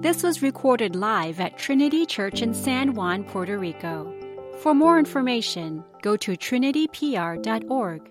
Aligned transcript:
This 0.00 0.22
was 0.22 0.42
recorded 0.42 0.94
live 0.94 1.40
at 1.40 1.56
Trinity 1.56 2.04
Church 2.06 2.42
in 2.42 2.52
San 2.54 2.94
Juan, 2.94 3.24
Puerto 3.24 3.58
Rico. 3.58 4.12
For 4.60 4.74
more 4.74 4.98
information, 4.98 5.82
go 6.02 6.16
to 6.18 6.32
trinitypr.org. 6.32 8.10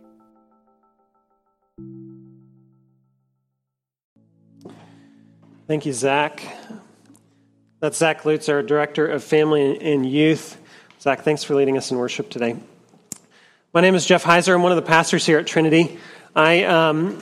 Thank 5.68 5.86
you, 5.86 5.94
Zach. 5.94 6.42
That's 7.80 7.98
Zach 7.98 8.26
Lutz, 8.26 8.50
our 8.50 8.64
Director 8.64 9.08
of 9.08 9.24
Family 9.24 9.80
and 9.80 10.06
Youth. 10.10 10.60
Zach, 11.00 11.22
thanks 11.22 11.44
for 11.44 11.56
leading 11.56 11.78
us 11.78 11.92
in 11.92 11.98
worship 11.98 12.30
today. 12.30 12.58
My 13.74 13.82
name 13.82 13.96
is 13.96 14.06
Jeff 14.06 14.24
Heiser. 14.24 14.56
I'm 14.56 14.64
one 14.64 14.72
of 14.72 14.78
the 14.78 14.82
pastors 14.82 15.26
here 15.26 15.38
at 15.38 15.46
Trinity. 15.46 16.00
I 16.38 16.66
um, 16.66 17.18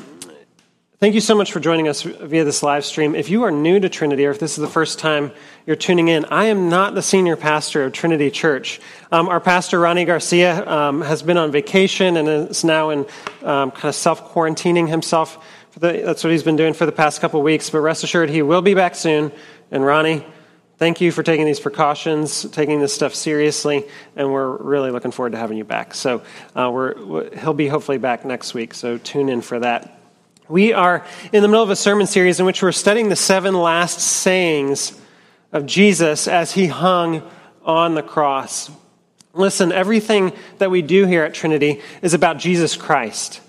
thank 1.00 1.16
you 1.16 1.22
so 1.22 1.36
much 1.36 1.54
for 1.54 1.62
joining 1.62 1.88
us 1.88 2.02
via 2.02 2.44
this 2.44 2.62
live 2.62 2.84
stream. 2.84 3.16
If 3.16 3.30
you 3.30 3.44
are 3.44 3.52
new 3.52 3.80
to 3.80 3.88
Trinity, 3.88 4.26
or 4.26 4.32
if 4.32 4.40
this 4.40 4.58
is 4.58 4.58
the 4.58 4.68
first 4.68 5.00
time 5.00 5.32
you're 5.66 5.78
tuning 5.78 6.10
in, 6.10 6.26
I 6.26 6.48
am 6.48 6.68
not 6.68 6.96
the 6.96 7.02
senior 7.02 7.38
pastor 7.38 7.86
of 7.86 7.94
Trinity 7.94 8.30
Church. 8.30 8.82
Um, 9.14 9.30
our 9.30 9.40
pastor, 9.40 9.80
Ronnie 9.80 10.04
Garcia, 10.04 10.70
um, 10.70 11.02
has 11.02 11.24
been 11.24 11.38
on 11.38 11.50
vacation 11.54 12.18
and 12.18 12.28
is 12.28 12.66
now 12.66 12.90
in 12.90 13.06
um, 13.42 13.72
kind 13.72 13.86
of 13.86 13.96
self 13.96 14.34
quarantining 14.34 14.90
himself. 14.90 15.42
The, 15.80 16.02
that's 16.04 16.22
what 16.22 16.32
he's 16.32 16.44
been 16.44 16.58
doing 16.58 16.74
for 16.74 16.86
the 16.86 16.92
past 16.92 17.22
couple 17.22 17.42
weeks. 17.42 17.70
But 17.70 17.80
rest 17.80 18.04
assured, 18.04 18.30
he 18.30 18.42
will 18.42 18.62
be 18.62 18.74
back 18.74 18.96
soon. 18.96 19.32
And 19.72 19.86
Ronnie, 19.86 20.26
thank 20.78 21.02
you 21.02 21.12
for 21.12 21.24
taking 21.24 21.46
these 21.46 21.60
precautions, 21.60 22.44
taking 22.52 22.80
this 22.80 22.94
stuff 22.94 23.16
seriously, 23.16 23.86
and 24.16 24.32
we're 24.32 24.58
really 24.58 24.92
looking 24.92 25.12
forward 25.12 25.32
to 25.32 25.38
having 25.38 25.58
you 25.58 25.64
back. 25.64 25.94
So 25.94 26.24
uh, 26.56 26.70
we're, 26.72 27.36
he'll 27.38 27.54
be 27.54 27.68
hopefully 27.68 27.98
back 27.98 28.26
next 28.26 28.54
week, 28.54 28.74
so 28.74 28.98
tune 28.98 29.30
in 29.30 29.42
for 29.42 29.60
that. 29.60 30.00
We 30.48 30.74
are 30.74 31.04
in 31.34 31.42
the 31.42 31.48
middle 31.48 31.64
of 31.64 31.72
a 31.72 31.76
sermon 31.76 32.06
series 32.06 32.40
in 32.40 32.46
which 32.46 32.62
we're 32.62 32.72
studying 32.72 33.10
the 33.10 33.16
seven 33.16 33.56
last 33.56 34.00
sayings 34.00 35.00
of 35.52 35.66
Jesus 35.66 36.28
as 36.28 36.52
he 36.52 36.68
hung 36.68 37.24
on 37.64 37.96
the 37.96 38.04
cross. 38.04 38.70
Listen, 39.34 39.72
everything 39.72 40.34
that 40.60 40.70
we 40.70 40.82
do 40.82 41.06
here 41.06 41.24
at 41.24 41.34
Trinity 41.34 41.82
is 42.02 42.14
about 42.14 42.38
Jesus 42.38 42.78
Christ. 42.78 43.42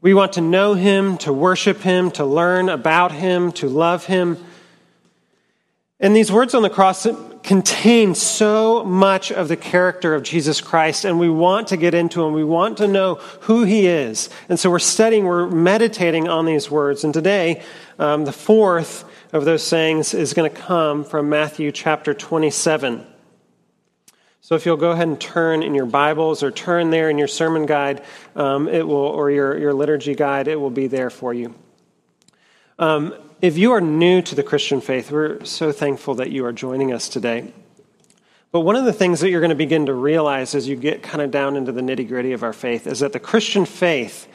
We 0.00 0.14
want 0.14 0.32
to 0.32 0.40
know 0.40 0.74
him, 0.74 1.16
to 1.18 1.32
worship 1.32 1.78
him, 1.78 2.10
to 2.12 2.24
learn 2.24 2.68
about 2.68 3.12
him, 3.12 3.52
to 3.52 3.68
love 3.68 4.04
him. 4.04 4.36
And 6.02 6.16
these 6.16 6.32
words 6.32 6.52
on 6.52 6.62
the 6.62 6.70
cross 6.70 7.06
contain 7.44 8.16
so 8.16 8.82
much 8.82 9.30
of 9.30 9.46
the 9.46 9.56
character 9.56 10.16
of 10.16 10.24
Jesus 10.24 10.60
Christ, 10.60 11.04
and 11.04 11.16
we 11.16 11.30
want 11.30 11.68
to 11.68 11.76
get 11.76 11.94
into 11.94 12.24
him. 12.24 12.32
We 12.32 12.42
want 12.42 12.78
to 12.78 12.88
know 12.88 13.14
who 13.42 13.62
he 13.62 13.86
is. 13.86 14.28
And 14.48 14.58
so 14.58 14.68
we're 14.68 14.80
studying, 14.80 15.24
we're 15.24 15.48
meditating 15.48 16.28
on 16.28 16.44
these 16.44 16.68
words. 16.68 17.04
And 17.04 17.14
today, 17.14 17.62
um, 18.00 18.24
the 18.24 18.32
fourth 18.32 19.04
of 19.32 19.44
those 19.44 19.62
sayings 19.62 20.12
is 20.12 20.34
going 20.34 20.50
to 20.50 20.56
come 20.56 21.04
from 21.04 21.28
Matthew 21.28 21.70
chapter 21.70 22.14
27. 22.14 23.06
So 24.40 24.56
if 24.56 24.66
you'll 24.66 24.76
go 24.76 24.90
ahead 24.90 25.06
and 25.06 25.20
turn 25.20 25.62
in 25.62 25.72
your 25.72 25.86
Bibles 25.86 26.42
or 26.42 26.50
turn 26.50 26.90
there 26.90 27.10
in 27.10 27.16
your 27.16 27.28
sermon 27.28 27.64
guide, 27.64 28.02
um, 28.34 28.66
it 28.66 28.84
will, 28.84 28.96
or 28.96 29.30
your, 29.30 29.56
your 29.56 29.72
liturgy 29.72 30.16
guide, 30.16 30.48
it 30.48 30.60
will 30.60 30.70
be 30.70 30.88
there 30.88 31.10
for 31.10 31.32
you. 31.32 31.54
Um, 32.76 33.14
if 33.42 33.58
you 33.58 33.72
are 33.72 33.80
new 33.80 34.22
to 34.22 34.36
the 34.36 34.42
Christian 34.44 34.80
faith, 34.80 35.10
we're 35.10 35.44
so 35.44 35.72
thankful 35.72 36.14
that 36.14 36.30
you 36.30 36.44
are 36.46 36.52
joining 36.52 36.92
us 36.92 37.08
today. 37.08 37.52
But 38.52 38.60
one 38.60 38.76
of 38.76 38.84
the 38.84 38.92
things 38.92 39.18
that 39.20 39.30
you're 39.30 39.40
going 39.40 39.50
to 39.50 39.56
begin 39.56 39.86
to 39.86 39.94
realize 39.94 40.54
as 40.54 40.68
you 40.68 40.76
get 40.76 41.02
kind 41.02 41.20
of 41.20 41.32
down 41.32 41.56
into 41.56 41.72
the 41.72 41.80
nitty 41.80 42.06
gritty 42.06 42.32
of 42.34 42.44
our 42.44 42.52
faith 42.52 42.86
is 42.86 43.00
that 43.00 43.12
the 43.12 43.18
Christian 43.18 43.64
faith 43.64 44.28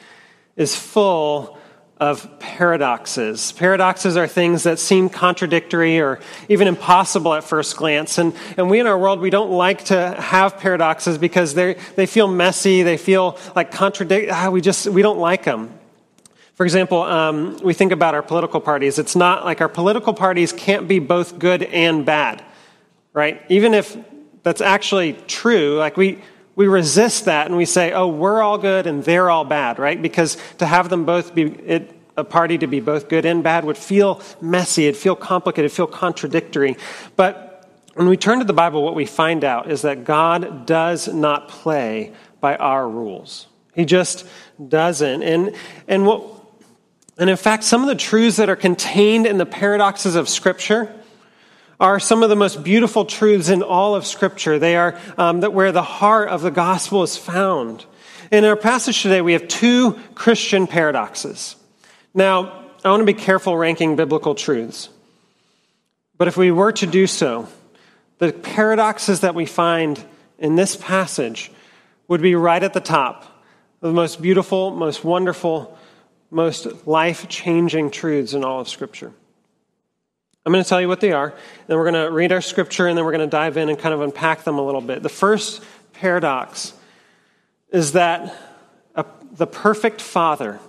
is 0.58 0.76
full 0.76 1.58
of 2.02 2.40
paradoxes. 2.40 3.54
Paradoxes 3.54 4.18
are 4.18 4.28
things 4.28 4.64
that 4.64 4.78
seem 4.78 5.08
contradictory 5.08 6.02
or 6.02 6.20
even 6.50 6.68
impossible 6.68 7.34
at 7.34 7.46
first 7.46 7.78
glance. 7.78 8.18
And, 8.18 8.36
and 8.58 8.70
we 8.70 8.80
in 8.82 8.88
our 8.88 8.98
world, 8.98 9.22
we 9.22 9.30
don't 9.30 9.52
like 9.52 9.86
to 9.86 10.12
have 10.20 10.58
paradoxes 10.60 11.18
because 11.18 11.54
they 11.54 11.76
they 11.96 12.08
feel 12.08 12.28
messy, 12.28 12.84
they 12.84 12.98
feel 12.98 13.38
like 13.56 13.72
contradict, 13.72 14.32
ah, 14.32 14.50
we 14.50 14.60
just, 14.60 14.86
we 14.88 15.02
don't 15.02 15.18
like 15.18 15.46
them. 15.46 15.77
For 16.58 16.66
example, 16.66 17.04
um, 17.04 17.60
we 17.64 17.76
think 17.76 17.92
about 17.92 18.16
our 18.16 18.24
political 18.24 18.60
parties. 18.60 18.98
It's 18.98 19.16
not 19.16 19.46
like 19.46 19.62
our 19.62 19.70
political 19.70 20.12
parties 20.12 20.52
can't 20.52 20.88
be 20.88 20.98
both 20.98 21.38
good 21.38 21.62
and 21.62 22.04
bad, 22.04 22.44
right? 23.14 23.44
Even 23.48 23.76
if 23.76 23.96
that's 24.42 24.60
actually 24.60 25.14
true, 25.28 25.78
like 25.78 25.98
we, 25.98 26.20
we 26.56 26.68
resist 26.68 27.26
that 27.26 27.46
and 27.46 27.56
we 27.56 27.66
say, 27.66 27.92
oh, 27.92 28.08
we're 28.08 28.42
all 28.42 28.58
good 28.58 28.88
and 28.88 29.04
they're 29.04 29.30
all 29.30 29.46
bad, 29.46 29.78
right? 29.78 30.02
Because 30.02 30.36
to 30.58 30.66
have 30.66 30.90
them 30.90 31.06
both 31.06 31.36
be, 31.36 31.44
it, 31.44 31.94
a 32.18 32.24
party 32.24 32.58
to 32.58 32.66
be 32.66 32.80
both 32.80 33.08
good 33.08 33.24
and 33.28 33.44
bad 33.44 33.64
would 33.64 33.78
feel 33.78 34.20
messy, 34.42 34.88
it'd 34.88 35.00
feel 35.00 35.16
complicated, 35.16 35.66
it'd 35.66 35.76
feel 35.76 35.86
contradictory. 35.86 36.76
But 37.16 37.70
when 37.94 38.08
we 38.08 38.18
turn 38.18 38.40
to 38.40 38.46
the 38.46 38.54
Bible, 38.54 38.82
what 38.82 38.96
we 38.96 39.06
find 39.06 39.44
out 39.44 39.70
is 39.70 39.84
that 39.84 40.06
God 40.06 40.66
does 40.66 41.08
not 41.08 41.50
play 41.50 42.14
by 42.40 42.56
our 42.56 42.90
rules. 42.90 43.46
He 43.76 43.86
just 43.86 44.26
doesn't. 44.68 45.22
And, 45.22 45.56
and 45.88 46.08
what, 46.08 46.37
and 47.18 47.30
in 47.30 47.38
fact, 47.38 47.64
some 47.64 47.82
of 47.82 47.88
the 47.88 47.96
truths 47.96 48.38
that 48.38 48.50
are 48.50 48.56
contained 48.56 49.26
in 49.26 49.38
the 49.38 49.46
paradoxes 49.46 50.16
of 50.16 50.30
Scripture 50.30 50.94
are 51.80 52.00
some 52.00 52.24
of 52.24 52.30
the 52.30 52.36
most 52.36 52.64
beautiful 52.64 53.06
truths 53.06 53.50
in 53.50 53.64
all 53.64 53.96
of 53.96 54.06
Scripture. 54.06 54.60
They 54.60 54.76
are 54.76 55.00
um, 55.18 55.42
that 55.42 55.54
where 55.54 55.72
the 55.72 55.84
heart 55.84 56.30
of 56.30 56.42
the 56.42 56.52
gospel 56.52 57.04
is 57.04 57.18
found. 57.18 57.86
In 58.32 58.44
our 58.46 58.56
passage 58.56 59.02
today, 59.02 59.22
we 59.22 59.34
have 59.34 59.48
two 59.48 60.00
Christian 60.16 60.68
paradoxes. 60.68 61.56
Now, 62.14 62.66
I 62.84 62.90
want 62.90 63.02
to 63.02 63.06
be 63.06 63.14
careful 63.14 63.58
ranking 63.58 63.96
biblical 63.96 64.36
truths. 64.36 64.90
But 66.18 66.28
if 66.28 66.38
we 66.38 66.52
were 66.52 66.72
to 66.74 66.88
do 66.88 67.08
so, 67.08 67.48
the 68.18 68.34
paradoxes 68.34 69.22
that 69.22 69.36
we 69.36 69.46
find 69.46 70.04
in 70.40 70.56
this 70.56 70.76
passage 70.76 71.52
would 72.08 72.22
be 72.22 72.36
right 72.36 72.62
at 72.62 72.74
the 72.74 72.80
top, 72.80 73.26
the 73.82 73.92
most 73.92 74.22
beautiful, 74.22 74.72
most 74.72 75.04
wonderful, 75.04 75.78
most 76.30 76.88
life 76.88 77.28
changing 77.30 77.92
truths 77.92 78.34
in 78.34 78.44
all 78.44 78.60
of 78.60 78.70
Scripture. 78.70 79.12
I'm 80.46 80.54
going 80.54 80.64
to 80.64 80.70
tell 80.70 80.80
you 80.80 80.88
what 80.88 81.02
they 81.02 81.12
are, 81.12 81.34
then 81.68 81.78
we're 81.78 81.92
going 81.92 82.06
to 82.06 82.12
read 82.12 82.32
our 82.32 82.42
Scripture, 82.42 82.88
and 82.88 82.98
then 82.98 83.04
we're 83.04 83.12
going 83.12 83.28
to 83.28 83.32
dive 83.32 83.58
in 83.58 83.68
and 83.70 83.78
kind 83.78 83.94
of 83.94 84.02
unpack 84.02 84.44
them 84.44 84.58
a 84.58 84.66
little 84.66 84.82
bit. 84.82 85.04
The 85.04 85.10
first 85.10 85.62
paradox 85.94 86.74
is 87.70 87.94
that 87.94 88.34
a, 88.96 89.06
the 89.34 89.48
perfect 89.48 90.02
Father 90.02 90.60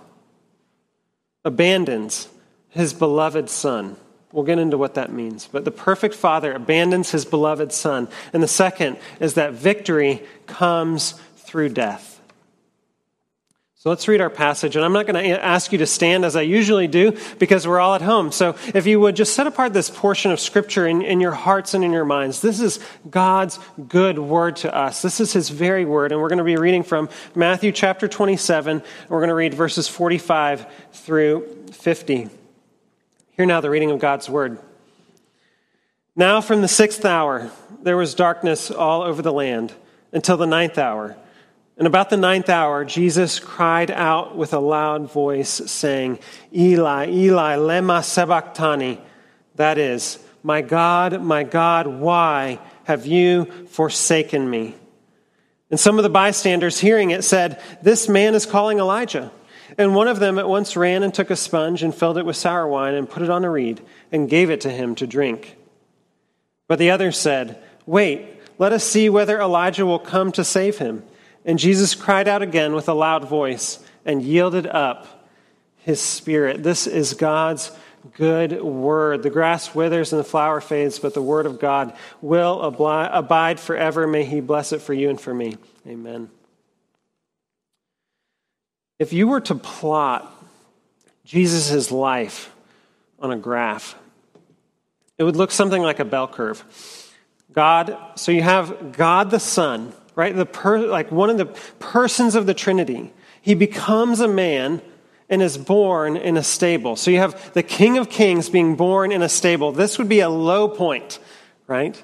abandons 1.45 2.27
his 2.69 2.93
beloved 2.93 3.49
Son. 3.49 3.95
We'll 4.31 4.43
get 4.43 4.59
into 4.59 4.77
what 4.77 4.95
that 4.95 5.11
means. 5.11 5.47
But 5.47 5.65
the 5.65 5.71
perfect 5.71 6.13
Father 6.13 6.53
abandons 6.53 7.11
his 7.11 7.25
beloved 7.25 7.71
Son. 7.71 8.07
And 8.33 8.43
the 8.43 8.47
second 8.47 8.97
is 9.19 9.35
that 9.35 9.53
victory 9.53 10.21
comes 10.45 11.13
through 11.37 11.69
death. 11.69 12.18
So 13.79 13.87
let's 13.89 14.09
read 14.09 14.19
our 14.19 14.29
passage. 14.29 14.75
And 14.75 14.83
I'm 14.83 14.91
not 14.91 15.07
going 15.07 15.23
to 15.23 15.41
ask 15.41 15.71
you 15.71 15.77
to 15.77 15.85
stand 15.85 16.25
as 16.25 16.35
I 16.35 16.41
usually 16.41 16.89
do 16.89 17.17
because 17.37 17.65
we're 17.65 17.79
all 17.79 17.95
at 17.95 18.01
home. 18.01 18.33
So 18.33 18.57
if 18.73 18.85
you 18.85 18.99
would 18.99 19.15
just 19.15 19.33
set 19.33 19.47
apart 19.47 19.71
this 19.71 19.89
portion 19.89 20.31
of 20.31 20.39
Scripture 20.41 20.85
in, 20.85 21.01
in, 21.01 21.21
your 21.21 21.31
hearts 21.31 21.73
and 21.73 21.81
in 21.81 21.93
your 21.93 22.03
minds. 22.03 22.41
This 22.41 22.59
is 22.59 22.81
God's 23.09 23.57
good 23.87 24.19
word 24.19 24.57
to 24.57 24.75
us. 24.75 25.01
This 25.01 25.21
is 25.21 25.31
His 25.31 25.47
very 25.47 25.85
word. 25.85 26.11
And 26.11 26.19
we're 26.19 26.27
going 26.27 26.39
to 26.39 26.43
be 26.43 26.57
reading 26.57 26.83
from 26.83 27.07
Matthew 27.35 27.71
chapter 27.71 28.09
27. 28.09 28.79
And 28.79 28.83
we're 29.07 29.19
going 29.19 29.29
to 29.29 29.33
read 29.33 29.53
verses 29.53 29.87
45 29.87 30.65
through 30.91 31.67
50. 31.71 32.27
Hear 33.37 33.45
now 33.45 33.61
the 33.61 33.69
reading 33.69 33.91
of 33.91 33.99
God's 33.99 34.29
word. 34.29 34.59
Now 36.17 36.41
from 36.41 36.61
the 36.61 36.67
sixth 36.67 37.05
hour, 37.05 37.49
there 37.81 37.95
was 37.95 38.13
darkness 38.13 38.71
all 38.71 39.03
over 39.03 39.21
the 39.21 39.31
land 39.31 39.71
until 40.11 40.35
the 40.35 40.47
ninth 40.47 40.77
hour. 40.77 41.15
And 41.79 41.87
about 41.87 42.09
the 42.09 42.17
ninth 42.17 42.49
hour, 42.49 42.83
Jesus 42.83 43.39
cried 43.39 43.89
out 43.89 44.35
with 44.35 44.53
a 44.53 44.59
loud 44.59 45.09
voice, 45.09 45.49
saying, 45.49 46.19
Eli, 46.53 47.07
Eli, 47.09 47.55
lema 47.55 48.03
sabachthani. 48.03 48.99
That 49.55 49.77
is, 49.77 50.19
My 50.43 50.61
God, 50.61 51.21
my 51.21 51.43
God, 51.43 51.87
why 51.87 52.59
have 52.83 53.05
you 53.05 53.45
forsaken 53.69 54.49
me? 54.49 54.75
And 55.71 55.79
some 55.79 55.97
of 55.97 56.03
the 56.03 56.09
bystanders 56.09 56.79
hearing 56.79 57.11
it 57.11 57.23
said, 57.23 57.61
This 57.81 58.09
man 58.09 58.35
is 58.35 58.45
calling 58.45 58.79
Elijah. 58.79 59.31
And 59.77 59.95
one 59.95 60.09
of 60.09 60.19
them 60.19 60.37
at 60.37 60.49
once 60.49 60.75
ran 60.75 61.03
and 61.03 61.13
took 61.13 61.29
a 61.29 61.35
sponge 61.37 61.81
and 61.81 61.95
filled 61.95 62.17
it 62.17 62.25
with 62.25 62.35
sour 62.35 62.67
wine 62.67 62.93
and 62.93 63.09
put 63.09 63.23
it 63.23 63.29
on 63.29 63.45
a 63.45 63.49
reed 63.49 63.79
and 64.11 64.29
gave 64.29 64.49
it 64.49 64.61
to 64.61 64.69
him 64.69 64.95
to 64.95 65.07
drink. 65.07 65.55
But 66.67 66.77
the 66.77 66.91
others 66.91 67.17
said, 67.17 67.63
Wait, 67.85 68.27
let 68.57 68.73
us 68.73 68.83
see 68.83 69.09
whether 69.09 69.39
Elijah 69.39 69.85
will 69.85 69.99
come 69.99 70.33
to 70.33 70.43
save 70.43 70.77
him. 70.77 71.03
And 71.45 71.57
Jesus 71.57 71.95
cried 71.95 72.27
out 72.27 72.41
again 72.41 72.73
with 72.73 72.89
a 72.89 72.93
loud 72.93 73.27
voice 73.27 73.79
and 74.05 74.21
yielded 74.21 74.67
up 74.67 75.07
his 75.77 76.01
spirit. 76.01 76.63
This 76.63 76.87
is 76.87 77.13
God's 77.13 77.71
good 78.13 78.61
word. 78.61 79.23
The 79.23 79.29
grass 79.29 79.73
withers 79.73 80.13
and 80.13 80.19
the 80.19 80.25
flower 80.25 80.61
fades, 80.61 80.99
but 80.99 81.13
the 81.13 81.21
word 81.21 81.45
of 81.45 81.59
God 81.59 81.95
will 82.21 82.61
abide 82.61 83.59
forever. 83.59 84.07
May 84.07 84.23
he 84.23 84.41
bless 84.41 84.71
it 84.71 84.81
for 84.81 84.93
you 84.93 85.09
and 85.09 85.19
for 85.19 85.33
me. 85.33 85.57
Amen. 85.87 86.29
If 88.99 89.13
you 89.13 89.27
were 89.27 89.41
to 89.41 89.55
plot 89.55 90.31
Jesus' 91.23 91.91
life 91.91 92.53
on 93.19 93.31
a 93.31 93.37
graph, 93.37 93.95
it 95.17 95.23
would 95.23 95.35
look 95.35 95.51
something 95.51 95.81
like 95.81 95.99
a 95.99 96.05
bell 96.05 96.27
curve. 96.27 96.63
God, 97.51 97.97
so 98.15 98.31
you 98.31 98.41
have 98.41 98.91
God 98.91 99.31
the 99.31 99.39
Son, 99.39 99.93
right? 100.19 100.35
The 100.35 100.45
per, 100.45 100.79
like 100.79 101.13
one 101.13 101.29
of 101.29 101.37
the 101.37 101.45
persons 101.79 102.35
of 102.35 102.45
the 102.45 102.53
Trinity. 102.53 103.13
He 103.41 103.53
becomes 103.53 104.19
a 104.19 104.27
man 104.27 104.81
and 105.29 105.41
is 105.41 105.57
born 105.57 106.17
in 106.17 106.35
a 106.35 106.43
stable. 106.43 106.97
So 106.97 107.09
you 107.09 107.19
have 107.19 107.53
the 107.53 107.63
King 107.63 107.97
of 107.97 108.09
Kings 108.09 108.49
being 108.49 108.75
born 108.75 109.13
in 109.13 109.21
a 109.21 109.29
stable. 109.29 109.71
This 109.71 109.97
would 109.97 110.09
be 110.09 110.19
a 110.19 110.27
low 110.27 110.67
point, 110.67 111.19
right? 111.67 112.03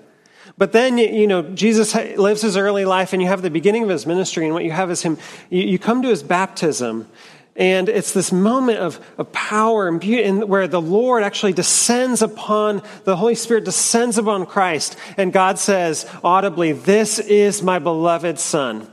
But 0.57 0.71
then, 0.71 0.97
you 0.97 1.27
know, 1.27 1.41
Jesus 1.41 1.93
lives 1.93 2.41
his 2.41 2.55
early 2.55 2.85
life 2.85 3.11
and 3.11 3.21
you 3.21 3.27
have 3.27 3.41
the 3.41 3.49
beginning 3.49 3.83
of 3.83 3.89
his 3.89 4.05
ministry, 4.05 4.45
and 4.45 4.53
what 4.53 4.63
you 4.63 4.71
have 4.71 4.89
is 4.89 5.01
him, 5.01 5.17
you 5.49 5.77
come 5.77 6.01
to 6.01 6.07
his 6.07 6.23
baptism, 6.23 7.09
and 7.55 7.87
it's 7.87 8.11
this 8.11 8.31
moment 8.31 8.79
of, 8.79 8.99
of 9.17 9.31
power 9.31 9.87
and 9.87 9.99
beauty 9.99 10.23
and 10.23 10.49
where 10.49 10.67
the 10.67 10.81
Lord 10.81 11.23
actually 11.23 11.53
descends 11.53 12.21
upon, 12.21 12.81
the 13.05 13.15
Holy 13.15 13.35
Spirit 13.35 13.63
descends 13.63 14.17
upon 14.17 14.45
Christ, 14.45 14.97
and 15.15 15.31
God 15.31 15.57
says 15.57 16.09
audibly, 16.23 16.73
This 16.73 17.19
is 17.19 17.61
my 17.61 17.79
beloved 17.79 18.39
Son. 18.39 18.91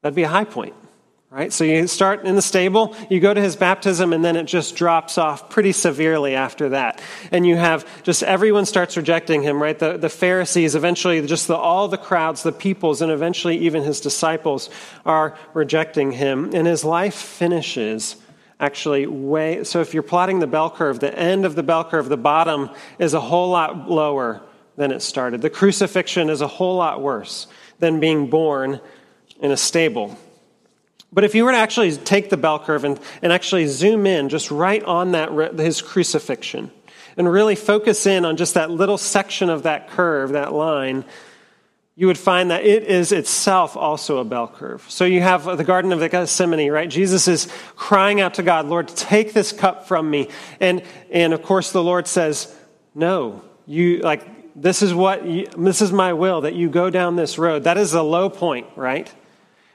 That'd 0.00 0.16
be 0.16 0.22
a 0.22 0.28
high 0.28 0.44
point. 0.44 0.74
Right? 1.32 1.52
So 1.52 1.62
you 1.62 1.86
start 1.86 2.24
in 2.24 2.34
the 2.34 2.42
stable, 2.42 2.96
you 3.08 3.20
go 3.20 3.32
to 3.32 3.40
his 3.40 3.54
baptism, 3.54 4.12
and 4.12 4.24
then 4.24 4.34
it 4.34 4.46
just 4.46 4.74
drops 4.74 5.16
off 5.16 5.48
pretty 5.48 5.70
severely 5.70 6.34
after 6.34 6.70
that. 6.70 7.00
And 7.30 7.46
you 7.46 7.54
have 7.54 7.86
just 8.02 8.24
everyone 8.24 8.66
starts 8.66 8.96
rejecting 8.96 9.40
him, 9.44 9.62
right? 9.62 9.78
The, 9.78 9.96
the 9.96 10.08
Pharisees, 10.08 10.74
eventually, 10.74 11.24
just 11.24 11.46
the, 11.46 11.54
all 11.54 11.86
the 11.86 11.98
crowds, 11.98 12.42
the 12.42 12.50
peoples, 12.50 13.00
and 13.00 13.12
eventually 13.12 13.58
even 13.58 13.84
his 13.84 14.00
disciples 14.00 14.70
are 15.06 15.38
rejecting 15.54 16.10
him. 16.10 16.50
And 16.52 16.66
his 16.66 16.84
life 16.84 17.14
finishes 17.14 18.16
actually 18.58 19.06
way. 19.06 19.62
So 19.62 19.80
if 19.80 19.94
you're 19.94 20.02
plotting 20.02 20.40
the 20.40 20.48
bell 20.48 20.68
curve, 20.68 20.98
the 20.98 21.16
end 21.16 21.44
of 21.44 21.54
the 21.54 21.62
bell 21.62 21.84
curve, 21.84 22.08
the 22.08 22.16
bottom 22.16 22.70
is 22.98 23.14
a 23.14 23.20
whole 23.20 23.50
lot 23.50 23.88
lower 23.88 24.42
than 24.74 24.90
it 24.90 25.00
started. 25.00 25.42
The 25.42 25.50
crucifixion 25.50 26.28
is 26.28 26.40
a 26.40 26.48
whole 26.48 26.76
lot 26.76 27.00
worse 27.00 27.46
than 27.78 28.00
being 28.00 28.28
born 28.28 28.80
in 29.40 29.52
a 29.52 29.56
stable. 29.56 30.18
But 31.12 31.24
if 31.24 31.34
you 31.34 31.44
were 31.44 31.52
to 31.52 31.58
actually 31.58 31.96
take 31.96 32.30
the 32.30 32.36
bell 32.36 32.58
curve 32.58 32.84
and, 32.84 32.98
and 33.22 33.32
actually 33.32 33.66
zoom 33.66 34.06
in 34.06 34.28
just 34.28 34.50
right 34.50 34.82
on 34.82 35.12
that, 35.12 35.58
his 35.58 35.82
crucifixion, 35.82 36.70
and 37.16 37.30
really 37.30 37.56
focus 37.56 38.06
in 38.06 38.24
on 38.24 38.36
just 38.36 38.54
that 38.54 38.70
little 38.70 38.98
section 38.98 39.50
of 39.50 39.64
that 39.64 39.90
curve, 39.90 40.30
that 40.30 40.52
line, 40.52 41.04
you 41.96 42.06
would 42.06 42.18
find 42.18 42.50
that 42.50 42.64
it 42.64 42.84
is 42.84 43.12
itself 43.12 43.76
also 43.76 44.18
a 44.18 44.24
bell 44.24 44.48
curve. 44.48 44.88
So 44.88 45.04
you 45.04 45.20
have 45.20 45.44
the 45.44 45.64
Garden 45.64 45.92
of 45.92 45.98
Gethsemane, 46.10 46.70
right? 46.70 46.88
Jesus 46.88 47.28
is 47.28 47.46
crying 47.76 48.20
out 48.20 48.34
to 48.34 48.42
God, 48.42 48.66
Lord, 48.66 48.88
take 48.88 49.32
this 49.32 49.52
cup 49.52 49.86
from 49.86 50.08
me. 50.08 50.28
And, 50.60 50.82
and 51.10 51.34
of 51.34 51.42
course, 51.42 51.72
the 51.72 51.82
Lord 51.82 52.06
says, 52.06 52.54
No, 52.94 53.42
you, 53.66 53.98
like, 53.98 54.24
this 54.54 54.80
is 54.80 54.94
what, 54.94 55.26
you, 55.26 55.46
this 55.58 55.82
is 55.82 55.92
my 55.92 56.12
will 56.12 56.42
that 56.42 56.54
you 56.54 56.70
go 56.70 56.88
down 56.88 57.16
this 57.16 57.36
road. 57.36 57.64
That 57.64 57.76
is 57.76 57.92
a 57.92 58.02
low 58.02 58.30
point, 58.30 58.66
right? 58.76 59.12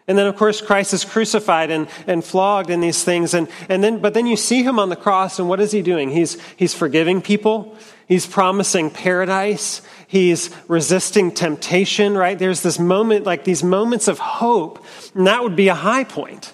And 0.07 0.17
then, 0.17 0.27
of 0.27 0.35
course, 0.35 0.61
Christ 0.61 0.93
is 0.93 1.03
crucified 1.03 1.71
and, 1.71 1.87
and 2.05 2.23
flogged 2.23 2.69
in 2.69 2.79
these 2.79 3.03
things. 3.03 3.33
And, 3.33 3.47
and 3.69 3.83
then, 3.83 3.99
but 3.99 4.13
then 4.13 4.27
you 4.27 4.37
see 4.37 4.61
him 4.61 4.77
on 4.77 4.89
the 4.89 4.95
cross, 4.95 5.39
and 5.39 5.49
what 5.49 5.59
is 5.59 5.71
he 5.71 5.81
doing? 5.81 6.11
He's, 6.11 6.39
he's 6.57 6.75
forgiving 6.75 7.21
people. 7.21 7.75
He's 8.07 8.27
promising 8.27 8.91
paradise. 8.91 9.81
He's 10.07 10.51
resisting 10.67 11.31
temptation, 11.31 12.15
right? 12.15 12.37
There's 12.37 12.61
this 12.61 12.77
moment, 12.77 13.25
like 13.25 13.45
these 13.45 13.63
moments 13.63 14.07
of 14.07 14.19
hope, 14.19 14.85
and 15.15 15.25
that 15.25 15.41
would 15.41 15.55
be 15.55 15.69
a 15.69 15.75
high 15.75 16.03
point. 16.03 16.53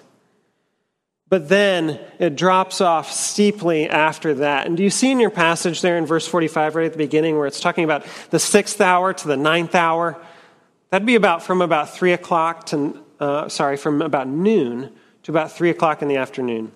But 1.28 1.50
then 1.50 2.00
it 2.20 2.36
drops 2.36 2.82
off 2.82 3.12
steeply 3.12 3.90
after 3.90 4.34
that. 4.36 4.68
And 4.68 4.76
do 4.76 4.84
you 4.84 4.90
see 4.90 5.12
in 5.12 5.20
your 5.20 5.30
passage 5.30 5.82
there 5.82 5.98
in 5.98 6.06
verse 6.06 6.28
45, 6.28 6.76
right 6.76 6.86
at 6.86 6.92
the 6.92 6.98
beginning, 6.98 7.38
where 7.38 7.48
it's 7.48 7.62
talking 7.62 7.84
about 7.84 8.06
the 8.32 8.40
sixth 8.40 8.80
hour 8.80 9.14
to 9.14 9.28
the 9.28 9.38
ninth 9.38 9.76
hour? 9.76 10.22
That'd 10.90 11.06
be 11.06 11.16
about 11.16 11.42
from 11.44 11.62
about 11.62 11.94
three 11.94 12.12
o'clock 12.12 12.66
to 12.68 13.02
uh, 13.22 13.48
sorry, 13.48 13.78
from 13.78 14.02
about 14.02 14.28
noon 14.28 14.92
to 15.24 15.32
about 15.32 15.52
3 15.52 15.70
o'clock 15.70 16.02
in 16.02 16.08
the 16.08 16.18
afternoon. 16.18 16.72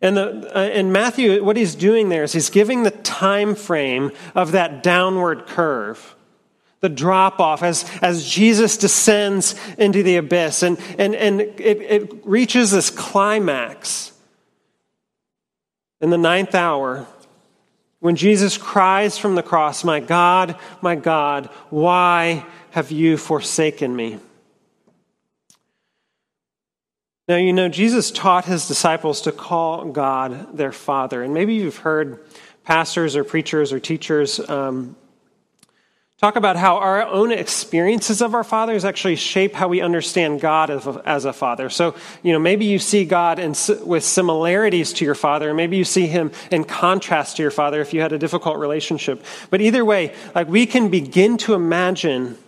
And, 0.00 0.16
the, 0.16 0.56
uh, 0.56 0.60
and 0.60 0.92
Matthew, 0.92 1.42
what 1.42 1.56
he's 1.56 1.74
doing 1.74 2.10
there 2.10 2.22
is 2.22 2.32
he's 2.32 2.50
giving 2.50 2.82
the 2.82 2.90
time 2.90 3.54
frame 3.54 4.12
of 4.34 4.52
that 4.52 4.82
downward 4.82 5.46
curve, 5.46 6.14
the 6.80 6.88
drop 6.88 7.40
off 7.40 7.62
as, 7.62 7.90
as 8.02 8.28
Jesus 8.28 8.76
descends 8.76 9.56
into 9.78 10.02
the 10.02 10.16
abyss. 10.16 10.62
And, 10.62 10.78
and, 10.98 11.14
and 11.16 11.40
it, 11.40 11.58
it 11.58 12.26
reaches 12.26 12.70
this 12.70 12.90
climax 12.90 14.12
in 16.00 16.10
the 16.10 16.18
ninth 16.18 16.54
hour 16.54 17.06
when 18.00 18.14
Jesus 18.14 18.56
cries 18.56 19.18
from 19.18 19.34
the 19.34 19.42
cross, 19.42 19.82
My 19.82 19.98
God, 19.98 20.56
my 20.80 20.94
God, 20.94 21.46
why 21.70 22.46
have 22.70 22.92
you 22.92 23.16
forsaken 23.16 23.96
me? 23.96 24.18
Now, 27.28 27.36
you 27.36 27.52
know, 27.52 27.68
Jesus 27.68 28.10
taught 28.10 28.46
his 28.46 28.66
disciples 28.66 29.20
to 29.22 29.32
call 29.32 29.84
God 29.84 30.56
their 30.56 30.72
Father. 30.72 31.22
And 31.22 31.34
maybe 31.34 31.56
you've 31.56 31.76
heard 31.76 32.24
pastors 32.64 33.16
or 33.16 33.22
preachers 33.22 33.70
or 33.70 33.78
teachers 33.78 34.40
um, 34.48 34.96
talk 36.16 36.36
about 36.36 36.56
how 36.56 36.78
our 36.78 37.02
own 37.02 37.30
experiences 37.30 38.22
of 38.22 38.34
our 38.34 38.44
fathers 38.44 38.82
actually 38.82 39.16
shape 39.16 39.54
how 39.54 39.68
we 39.68 39.82
understand 39.82 40.40
God 40.40 40.70
as 40.70 40.86
a, 40.86 41.02
as 41.04 41.26
a 41.26 41.34
father. 41.34 41.68
So, 41.68 41.94
you 42.22 42.32
know, 42.32 42.38
maybe 42.38 42.64
you 42.64 42.78
see 42.78 43.04
God 43.04 43.38
in, 43.38 43.54
with 43.84 44.04
similarities 44.04 44.94
to 44.94 45.04
your 45.04 45.14
father, 45.14 45.48
and 45.48 45.56
maybe 45.56 45.76
you 45.76 45.84
see 45.84 46.06
him 46.06 46.32
in 46.50 46.64
contrast 46.64 47.36
to 47.36 47.42
your 47.42 47.50
father 47.50 47.82
if 47.82 47.92
you 47.92 48.00
had 48.00 48.12
a 48.12 48.18
difficult 48.18 48.56
relationship. 48.56 49.22
But 49.50 49.60
either 49.60 49.84
way, 49.84 50.14
like 50.34 50.48
we 50.48 50.64
can 50.64 50.88
begin 50.88 51.36
to 51.38 51.52
imagine 51.52 52.38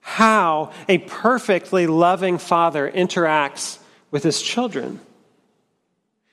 how 0.00 0.72
a 0.88 0.96
perfectly 0.96 1.86
loving 1.86 2.38
father 2.38 2.90
interacts 2.90 3.80
with 4.10 4.22
his 4.22 4.40
children. 4.42 5.00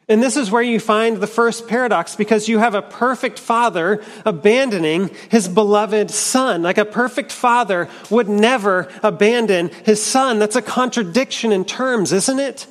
And 0.07 0.22
this 0.22 0.38
is 0.38 0.51
where 0.51 0.62
you 0.62 0.80
find 0.80 1.18
the 1.18 1.27
first 1.27 1.68
paradox 1.68 2.16
because 2.16 2.48
you 2.48 2.60
have 2.60 2.75
a 2.75 2.81
perfect 2.83 3.39
father 3.39 4.04
abandoning 4.24 5.10
his 5.30 5.48
beloved 5.48 6.12
son. 6.12 6.62
Like 6.62 6.77
a 6.77 6.86
perfect 6.86 7.31
father 7.31 7.89
would 8.12 8.30
never 8.30 8.88
abandon 9.01 9.69
his 9.83 10.04
son. 10.04 10.38
That's 10.38 10.56
a 10.56 10.62
contradiction 10.62 11.51
in 11.51 11.66
terms, 11.66 12.13
isn't 12.13 12.39
it? 12.39 12.68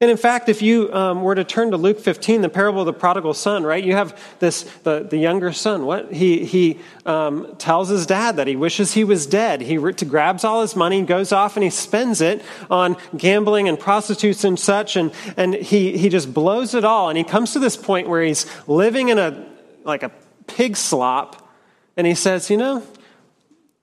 And 0.00 0.10
in 0.10 0.16
fact, 0.16 0.48
if 0.48 0.60
you 0.60 0.92
um, 0.92 1.22
were 1.22 1.36
to 1.36 1.44
turn 1.44 1.70
to 1.70 1.76
Luke 1.76 2.00
15, 2.00 2.42
the 2.42 2.48
parable 2.48 2.80
of 2.80 2.86
the 2.86 2.92
prodigal 2.92 3.32
son, 3.32 3.62
right? 3.62 3.82
You 3.82 3.94
have 3.94 4.20
this, 4.40 4.64
the, 4.82 5.06
the 5.08 5.16
younger 5.16 5.52
son. 5.52 5.86
What? 5.86 6.12
He, 6.12 6.44
he 6.44 6.80
um, 7.06 7.54
tells 7.58 7.90
his 7.90 8.04
dad 8.04 8.36
that 8.36 8.48
he 8.48 8.56
wishes 8.56 8.92
he 8.92 9.04
was 9.04 9.24
dead. 9.24 9.60
He 9.60 9.78
re- 9.78 9.92
grabs 9.92 10.42
all 10.42 10.62
his 10.62 10.74
money, 10.74 11.00
goes 11.02 11.30
off, 11.30 11.56
and 11.56 11.62
he 11.62 11.70
spends 11.70 12.20
it 12.20 12.42
on 12.68 12.96
gambling 13.16 13.68
and 13.68 13.78
prostitutes 13.78 14.42
and 14.42 14.58
such. 14.58 14.96
And, 14.96 15.12
and 15.36 15.54
he, 15.54 15.96
he 15.96 16.08
just 16.08 16.34
blows 16.34 16.74
it 16.74 16.84
all. 16.84 17.08
And 17.08 17.16
he 17.16 17.24
comes 17.24 17.52
to 17.52 17.60
this 17.60 17.76
point 17.76 18.08
where 18.08 18.22
he's 18.22 18.46
living 18.66 19.10
in 19.10 19.18
a, 19.18 19.46
like 19.84 20.02
a 20.02 20.10
pig 20.48 20.76
slop. 20.76 21.48
And 21.96 22.04
he 22.04 22.16
says, 22.16 22.50
you 22.50 22.56
know, 22.56 22.82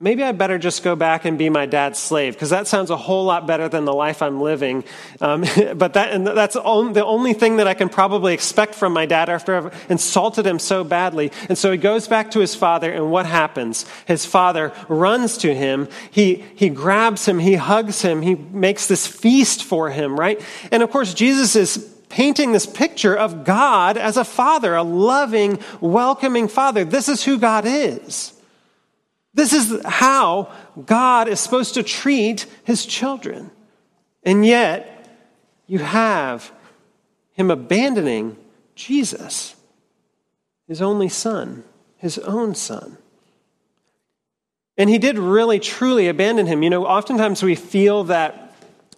maybe 0.02 0.24
I 0.24 0.32
better 0.32 0.58
just 0.58 0.82
go 0.84 0.96
back 0.96 1.26
and 1.26 1.38
be 1.38 1.50
my 1.50 1.68
dad's 1.68 2.00
slave 2.00 2.34
because 2.34 2.50
that 2.50 2.68
sounds 2.68 2.90
a 2.90 2.98
whole 2.98 3.24
lot 3.24 3.46
better 3.46 3.70
than 3.70 3.86
the 3.86 3.94
life 3.94 4.24
I'm 4.24 4.42
living. 4.42 4.84
Um, 5.22 5.42
but 5.76 5.94
that, 5.94 6.12
and 6.12 6.26
that's 6.26 6.56
the 6.56 7.06
only 7.06 7.34
thing 7.34 7.58
that 7.58 7.68
I 7.68 7.76
can 7.76 7.88
probably 7.88 8.34
expect 8.34 8.74
from 8.74 8.94
my 8.94 9.06
dad 9.06 9.30
after 9.30 9.56
I've 9.56 9.86
insulted 9.90 10.46
him 10.46 10.58
so 10.58 10.84
badly. 10.84 11.32
And 11.48 11.58
so 11.58 11.72
he 11.72 11.78
goes 11.78 12.08
back 12.08 12.32
to 12.32 12.40
his 12.40 12.56
father, 12.56 12.92
and 12.92 13.12
what 13.12 13.28
happens? 13.28 13.86
His 14.06 14.26
father 14.26 14.74
runs 14.90 15.38
to 15.38 15.54
him. 15.54 15.88
He, 16.10 16.44
he 16.56 16.70
grabs 16.70 17.28
him, 17.28 17.38
he 17.38 17.54
hugs 17.54 18.02
him, 18.02 18.24
he 18.24 18.34
makes 18.36 18.88
this 18.88 19.06
feast 19.06 19.64
for 19.64 19.92
him, 19.92 20.20
right? 20.20 20.42
And 20.72 20.82
of 20.82 20.90
course, 20.90 21.14
Jesus 21.14 21.56
is 21.56 21.78
painting 22.10 22.52
this 22.52 22.66
picture 22.66 23.16
of 23.16 23.46
God 23.46 23.98
as 23.98 24.18
a 24.18 24.26
father, 24.26 24.76
a 24.76 24.84
loving, 24.84 25.60
welcoming 25.80 26.48
father. 26.48 26.84
This 26.84 27.08
is 27.08 27.24
who 27.24 27.38
God 27.38 27.66
is. 27.66 28.34
This 29.34 29.54
is 29.54 29.82
how 29.86 30.52
God 30.86 31.28
is 31.28 31.40
supposed 31.40 31.76
to 31.76 31.84
treat 31.84 32.46
his 32.64 32.86
children. 32.86 33.52
And 34.24 34.46
yet, 34.46 34.98
you 35.68 35.80
have 35.80 36.52
him 37.32 37.50
abandoning 37.50 38.36
Jesus, 38.76 39.56
his 40.68 40.82
only 40.82 41.10
son, 41.10 41.64
his 41.98 42.18
own 42.20 42.56
son. 42.56 42.98
And 44.78 44.90
he 44.90 44.98
did 44.98 45.18
really, 45.18 45.60
truly 45.60 46.08
abandon 46.08 46.48
him. 46.48 46.64
You 46.64 46.70
know, 46.70 46.86
oftentimes 46.86 47.44
we 47.44 47.56
feel 47.56 48.06
that, 48.06 48.54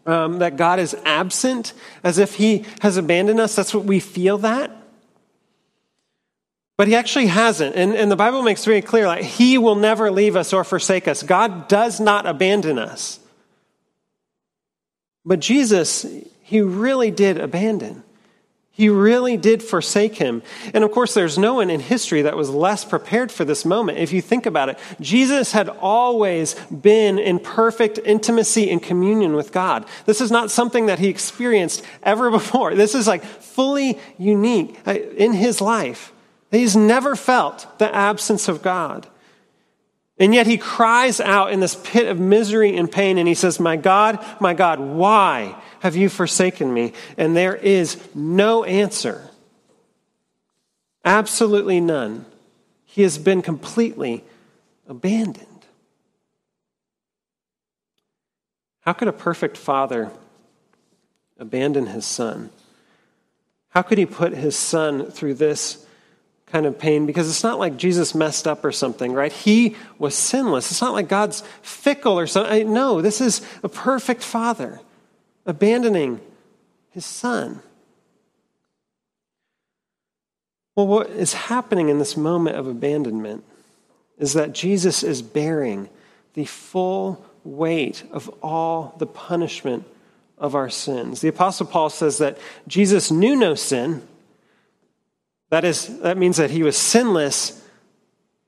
um, 0.05 0.39
that 0.39 0.57
God 0.57 0.79
is 0.79 0.95
absent, 1.05 1.73
as 2.03 2.17
if 2.17 2.35
he 2.35 2.65
has 2.81 2.97
abandoned 2.97 3.39
us. 3.39 3.55
That's 3.55 3.73
what 3.73 3.85
we 3.85 3.99
feel 3.99 4.37
that. 4.39 4.71
But 6.77 6.87
he 6.87 6.95
actually 6.95 7.27
hasn't. 7.27 7.75
And, 7.75 7.93
and 7.93 8.11
the 8.11 8.15
Bible 8.15 8.41
makes 8.41 8.65
very 8.65 8.81
clear 8.81 9.05
like, 9.05 9.23
he 9.23 9.57
will 9.57 9.75
never 9.75 10.09
leave 10.09 10.35
us 10.35 10.53
or 10.53 10.63
forsake 10.63 11.07
us. 11.07 11.21
God 11.21 11.67
does 11.67 11.99
not 11.99 12.25
abandon 12.25 12.79
us. 12.79 13.19
But 15.25 15.39
Jesus, 15.39 16.05
he 16.41 16.61
really 16.61 17.11
did 17.11 17.37
abandon. 17.39 18.03
He 18.75 18.89
really 18.89 19.37
did 19.37 19.61
forsake 19.61 20.15
him. 20.15 20.41
And 20.73 20.83
of 20.83 20.91
course, 20.91 21.13
there's 21.13 21.37
no 21.37 21.53
one 21.53 21.69
in 21.69 21.79
history 21.79 22.23
that 22.23 22.35
was 22.35 22.49
less 22.49 22.83
prepared 22.83 23.31
for 23.31 23.45
this 23.45 23.65
moment. 23.65 23.99
If 23.99 24.11
you 24.11 24.19
think 24.19 24.47
about 24.47 24.69
it, 24.69 24.79
Jesus 24.99 25.51
had 25.51 25.69
always 25.69 26.55
been 26.65 27.19
in 27.19 27.37
perfect 27.37 27.99
intimacy 28.03 28.71
and 28.71 28.81
communion 28.81 29.35
with 29.35 29.51
God. 29.51 29.85
This 30.07 30.21
is 30.21 30.31
not 30.31 30.49
something 30.49 30.87
that 30.87 30.97
he 30.97 31.07
experienced 31.07 31.83
ever 32.01 32.31
before. 32.31 32.73
This 32.73 32.95
is 32.95 33.05
like 33.05 33.23
fully 33.23 33.99
unique 34.17 34.75
uh, 34.87 34.93
in 34.93 35.33
his 35.33 35.61
life. 35.61 36.11
He's 36.53 36.75
never 36.75 37.15
felt 37.15 37.79
the 37.79 37.93
absence 37.93 38.47
of 38.47 38.61
God. 38.61 39.07
And 40.19 40.35
yet 40.35 40.45
he 40.45 40.57
cries 40.57 41.19
out 41.19 41.51
in 41.51 41.59
this 41.59 41.75
pit 41.83 42.07
of 42.07 42.19
misery 42.19 42.77
and 42.77 42.91
pain 42.91 43.17
and 43.17 43.27
he 43.27 43.33
says, 43.33 43.59
My 43.59 43.75
God, 43.75 44.23
my 44.39 44.53
God, 44.53 44.79
why 44.79 45.59
have 45.79 45.95
you 45.95 46.09
forsaken 46.09 46.71
me? 46.71 46.93
And 47.17 47.35
there 47.35 47.55
is 47.55 47.97
no 48.13 48.63
answer. 48.63 49.29
Absolutely 51.03 51.81
none. 51.81 52.25
He 52.85 53.01
has 53.01 53.17
been 53.17 53.41
completely 53.41 54.23
abandoned. 54.87 55.47
How 58.81 58.93
could 58.93 59.07
a 59.07 59.13
perfect 59.13 59.57
father 59.57 60.11
abandon 61.39 61.87
his 61.87 62.05
son? 62.05 62.51
How 63.69 63.81
could 63.81 63.97
he 63.97 64.05
put 64.05 64.33
his 64.33 64.55
son 64.55 65.09
through 65.09 65.33
this 65.33 65.83
kind 66.53 66.67
of 66.67 66.77
pain 66.77 67.07
because 67.07 67.27
it's 67.27 67.41
not 67.41 67.57
like 67.57 67.77
Jesus 67.77 68.13
messed 68.13 68.47
up 68.47 68.63
or 68.63 68.71
something, 68.71 69.11
right? 69.11 69.33
He 69.33 69.75
was 69.97 70.13
sinless. 70.13 70.69
It's 70.69 70.81
not 70.81 70.93
like 70.93 71.07
God's 71.07 71.41
fickle 71.63 72.17
or 72.17 72.27
something. 72.27 72.71
No, 72.71 73.01
this 73.01 73.19
is 73.21 73.41
a 73.63 73.69
perfect 73.69 74.23
father 74.23 74.79
abandoning 75.47 76.21
his 76.91 77.07
son. 77.07 77.59
Well, 80.75 80.85
what 80.85 81.09
is 81.09 81.33
happening 81.33 81.89
in 81.89 81.97
this 81.97 82.15
moment 82.15 82.55
of 82.55 82.67
abandonment 82.67 83.43
is 84.19 84.33
that 84.33 84.53
Jesus 84.53 85.01
is 85.01 85.23
bearing 85.23 85.89
the 86.35 86.45
full 86.45 87.25
weight 87.43 88.03
of 88.11 88.29
all 88.43 88.95
the 88.99 89.07
punishment 89.07 89.85
of 90.37 90.53
our 90.53 90.69
sins. 90.69 91.21
The 91.21 91.29
Apostle 91.29 91.65
Paul 91.65 91.89
says 91.89 92.19
that 92.19 92.37
Jesus 92.67 93.09
knew 93.09 93.35
no 93.35 93.55
sin 93.55 94.07
that 95.53 95.65
is, 95.65 95.99
that 95.99 96.17
means 96.17 96.37
that 96.37 96.49
he 96.49 96.63
was 96.63 96.75
sinless, 96.75 97.61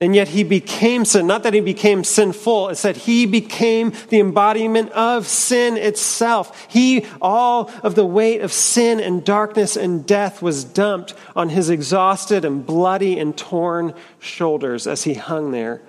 and 0.01 0.15
yet 0.15 0.27
he 0.29 0.43
became 0.43 1.05
sin. 1.05 1.27
Not 1.27 1.43
that 1.43 1.53
he 1.53 1.61
became 1.61 2.03
sinful, 2.03 2.69
it's 2.69 2.81
that 2.81 2.97
he 2.97 3.27
became 3.27 3.93
the 4.09 4.19
embodiment 4.19 4.89
of 4.89 5.27
sin 5.27 5.77
itself. 5.77 6.65
He, 6.67 7.05
all 7.21 7.69
of 7.83 7.93
the 7.93 8.07
weight 8.07 8.41
of 8.41 8.51
sin 8.51 8.99
and 8.99 9.23
darkness 9.23 9.77
and 9.77 10.03
death 10.03 10.41
was 10.41 10.63
dumped 10.63 11.13
on 11.35 11.49
his 11.49 11.69
exhausted 11.69 12.43
and 12.43 12.65
bloody 12.65 13.19
and 13.19 13.37
torn 13.37 13.93
shoulders 14.17 14.87
as 14.87 15.03
he 15.03 15.13
hung 15.13 15.51
there 15.51 15.83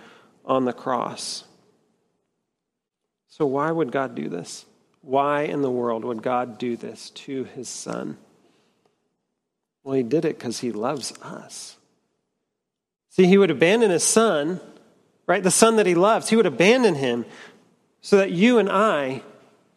on 0.44 0.66
the 0.66 0.74
cross. 0.74 1.44
So, 3.28 3.46
why 3.46 3.70
would 3.70 3.90
God 3.90 4.14
do 4.14 4.28
this? 4.28 4.66
Why 5.00 5.44
in 5.44 5.62
the 5.62 5.70
world 5.70 6.04
would 6.04 6.20
God 6.20 6.58
do 6.58 6.76
this 6.76 7.08
to 7.08 7.44
his 7.44 7.70
son? 7.70 8.18
Well, 9.86 9.94
he 9.94 10.02
did 10.02 10.24
it 10.24 10.36
because 10.36 10.58
he 10.58 10.72
loves 10.72 11.12
us. 11.22 11.76
See, 13.10 13.24
he 13.24 13.38
would 13.38 13.52
abandon 13.52 13.92
his 13.92 14.02
son, 14.02 14.60
right? 15.28 15.44
The 15.44 15.50
son 15.52 15.76
that 15.76 15.86
he 15.86 15.94
loves. 15.94 16.28
He 16.28 16.34
would 16.34 16.44
abandon 16.44 16.96
him 16.96 17.24
so 18.00 18.16
that 18.16 18.32
you 18.32 18.58
and 18.58 18.68
I 18.68 19.22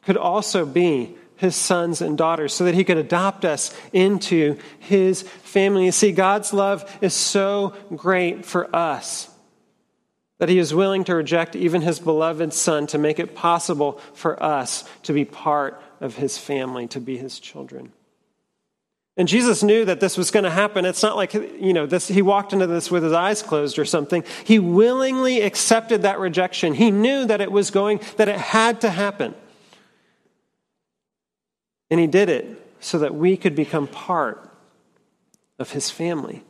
could 0.01 0.17
also 0.17 0.65
be 0.65 1.15
his 1.35 1.55
sons 1.55 2.01
and 2.01 2.17
daughters, 2.17 2.55
so 2.55 2.65
that 2.65 2.73
he 2.73 2.83
could 2.83 2.97
adopt 2.97 3.45
us 3.45 3.71
into 3.93 4.57
his 4.79 5.21
family. 5.21 5.85
You 5.85 5.91
see, 5.91 6.11
God's 6.11 6.53
love 6.53 6.91
is 7.01 7.13
so 7.13 7.75
great 7.95 8.47
for 8.47 8.75
us 8.75 9.29
that 10.39 10.49
he 10.49 10.57
is 10.57 10.73
willing 10.73 11.03
to 11.03 11.13
reject 11.13 11.55
even 11.55 11.83
his 11.83 11.99
beloved 11.99 12.51
son 12.51 12.87
to 12.87 12.97
make 12.97 13.19
it 13.19 13.35
possible 13.35 14.01
for 14.15 14.41
us 14.41 14.85
to 15.03 15.13
be 15.13 15.23
part 15.23 15.79
of 16.01 16.15
his 16.15 16.35
family, 16.35 16.87
to 16.87 16.99
be 16.99 17.15
his 17.15 17.39
children. 17.39 17.93
And 19.19 19.27
Jesus 19.27 19.63
knew 19.63 19.83
that 19.83 19.99
this 19.99 20.17
was 20.17 20.31
going 20.31 20.45
to 20.45 20.49
happen. 20.49 20.85
It's 20.85 21.03
not 21.03 21.17
like, 21.17 21.33
you 21.33 21.73
know, 21.73 21.85
this, 21.85 22.07
he 22.07 22.21
walked 22.21 22.53
into 22.53 22.67
this 22.67 22.89
with 22.89 23.03
his 23.03 23.11
eyes 23.11 23.43
closed 23.43 23.77
or 23.77 23.83
something. 23.83 24.23
He 24.45 24.59
willingly 24.59 25.41
accepted 25.41 26.03
that 26.03 26.19
rejection. 26.19 26.73
He 26.73 26.89
knew 26.89 27.25
that 27.25 27.41
it 27.41 27.51
was 27.51 27.69
going, 27.69 27.99
that 28.15 28.29
it 28.29 28.37
had 28.37 28.79
to 28.79 28.89
happen. 28.89 29.35
And 31.91 31.99
he 31.99 32.07
did 32.07 32.29
it 32.29 32.65
so 32.79 32.99
that 32.99 33.13
we 33.13 33.35
could 33.35 33.55
become 33.55 33.87
part 33.87 34.49
of 35.59 35.71
his 35.71 35.91
family. 35.91 36.45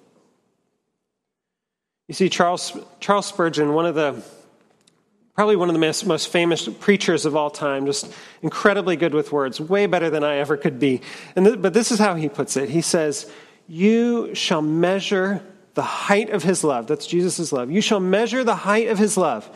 You 2.08 2.14
see, 2.14 2.30
Charles, 2.30 2.78
Charles 3.00 3.26
Spurgeon, 3.26 3.74
one 3.74 3.88
of 3.88 3.96
the 3.96 4.24
probably 5.40 5.56
one 5.56 5.70
of 5.70 5.74
the 5.74 6.06
most, 6.06 6.28
famous 6.28 6.68
preachers 6.68 7.26
of 7.26 7.34
all 7.34 7.50
time, 7.50 7.86
just 7.86 8.12
incredibly 8.42 8.98
good 8.98 9.14
with 9.14 9.32
words, 9.32 9.58
way 9.58 9.86
better 9.86 10.10
than 10.10 10.22
I 10.22 10.36
ever 10.36 10.58
could 10.58 10.80
be. 10.80 11.00
And 11.34 11.46
th- 11.46 11.62
but 11.62 11.74
this 11.74 11.94
is 11.94 11.98
how 11.98 12.16
he 12.16 12.28
puts 12.28 12.58
it. 12.58 12.68
He 12.68 12.82
says, 12.82 13.32
You 13.66 14.36
shall 14.36 14.62
measure 14.62 15.42
the 15.76 15.82
height 15.82 16.30
of 16.30 16.44
his 16.44 16.66
love. 16.66 16.88
That's 16.88 17.08
Jesus' 17.08 17.54
love. 17.54 17.72
You 17.72 17.80
shall 17.80 18.02
measure 18.02 18.44
the 18.44 18.54
height 18.54 18.90
of 18.90 18.98
his 18.98 19.16
love, 19.16 19.50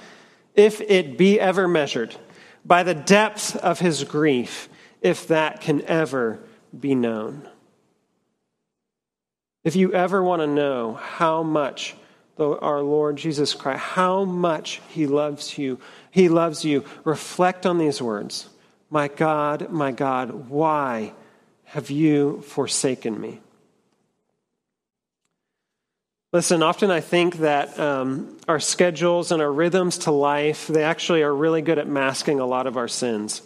if 0.56 0.80
it 0.80 1.18
be 1.18 1.38
ever 1.38 1.68
measured, 1.68 2.16
by 2.64 2.84
the 2.84 2.96
depth 2.96 3.58
of 3.58 3.80
his 3.80 4.06
grief, 4.06 4.70
if 5.02 5.28
that 5.28 5.60
can 5.60 5.82
ever 5.82 6.40
be 6.80 6.96
known. 6.96 7.46
If 9.66 9.76
you 9.76 9.92
ever 9.92 10.24
want 10.24 10.42
to 10.44 10.48
know 10.48 10.94
how 10.94 11.44
much 11.44 11.98
the, 12.36 12.58
our 12.60 12.82
Lord 12.82 13.18
Jesus 13.18 13.54
Christ, 13.54 13.82
how 13.82 14.26
much 14.26 14.82
He 14.90 15.08
loves 15.08 15.58
you. 15.58 15.80
He 16.12 16.30
loves 16.30 16.66
you. 16.66 16.84
Reflect 17.04 17.66
on 17.66 17.78
these 17.78 18.02
words 18.02 18.50
My 18.90 19.08
God, 19.08 19.70
my 19.72 19.92
God, 19.92 20.50
why 20.50 21.14
have 21.66 21.90
you 21.90 22.42
forsaken 22.42 23.20
me? 23.20 23.40
Listen, 26.32 26.64
often 26.64 26.90
I 26.90 27.00
think 27.00 27.38
that 27.38 27.80
um, 27.80 28.38
our 28.48 28.60
schedules 28.60 29.32
and 29.32 29.40
our 29.40 29.52
rhythms 29.52 30.00
to 30.00 30.12
life, 30.12 30.66
they 30.66 30.84
actually 30.84 31.22
are 31.22 31.34
really 31.34 31.62
good 31.62 31.78
at 31.78 31.88
masking 31.88 32.40
a 32.40 32.46
lot 32.46 32.66
of 32.66 32.76
our 32.76 32.88
sins. 32.88 33.44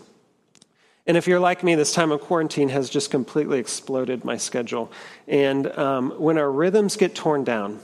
And 1.05 1.17
if 1.17 1.27
you're 1.27 1.39
like 1.39 1.63
me, 1.63 1.75
this 1.75 1.93
time 1.93 2.11
of 2.11 2.21
quarantine 2.21 2.69
has 2.69 2.89
just 2.89 3.11
completely 3.11 3.59
exploded 3.59 4.23
my 4.23 4.37
schedule. 4.37 4.89
And 5.27 5.67
um, 5.77 6.11
when 6.11 6.37
our 6.37 6.49
rhythms 6.49 6.95
get 6.95 7.13
torn 7.13 7.43
down, 7.43 7.79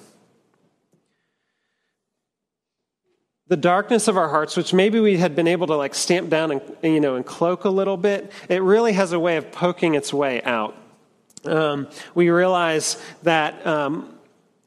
the 3.48 3.58
darkness 3.58 4.08
of 4.08 4.18
our 4.18 4.30
hearts, 4.30 4.56
which 4.56 4.74
maybe 4.74 5.00
we 5.00 5.18
had 5.18 5.36
been 5.36 5.48
able 5.48 5.68
to 5.68 5.76
like 5.76 5.96
stamp 5.96 6.30
down 6.30 6.52
and 6.52 6.62
you 6.82 7.00
know 7.00 7.16
and 7.16 7.26
cloak 7.26 7.66
a 7.66 7.70
little 7.70 7.98
bit, 7.98 8.32
it 8.50 8.62
really 8.62 8.94
has 8.94 9.12
a 9.12 9.20
way 9.20 9.38
of 9.38 9.52
poking 9.52 9.96
its 9.96 10.14
way 10.14 10.42
out. 10.44 10.76
Um, 11.46 11.88
we 12.16 12.30
realize 12.30 13.02
that 13.24 13.66
um, 13.68 14.18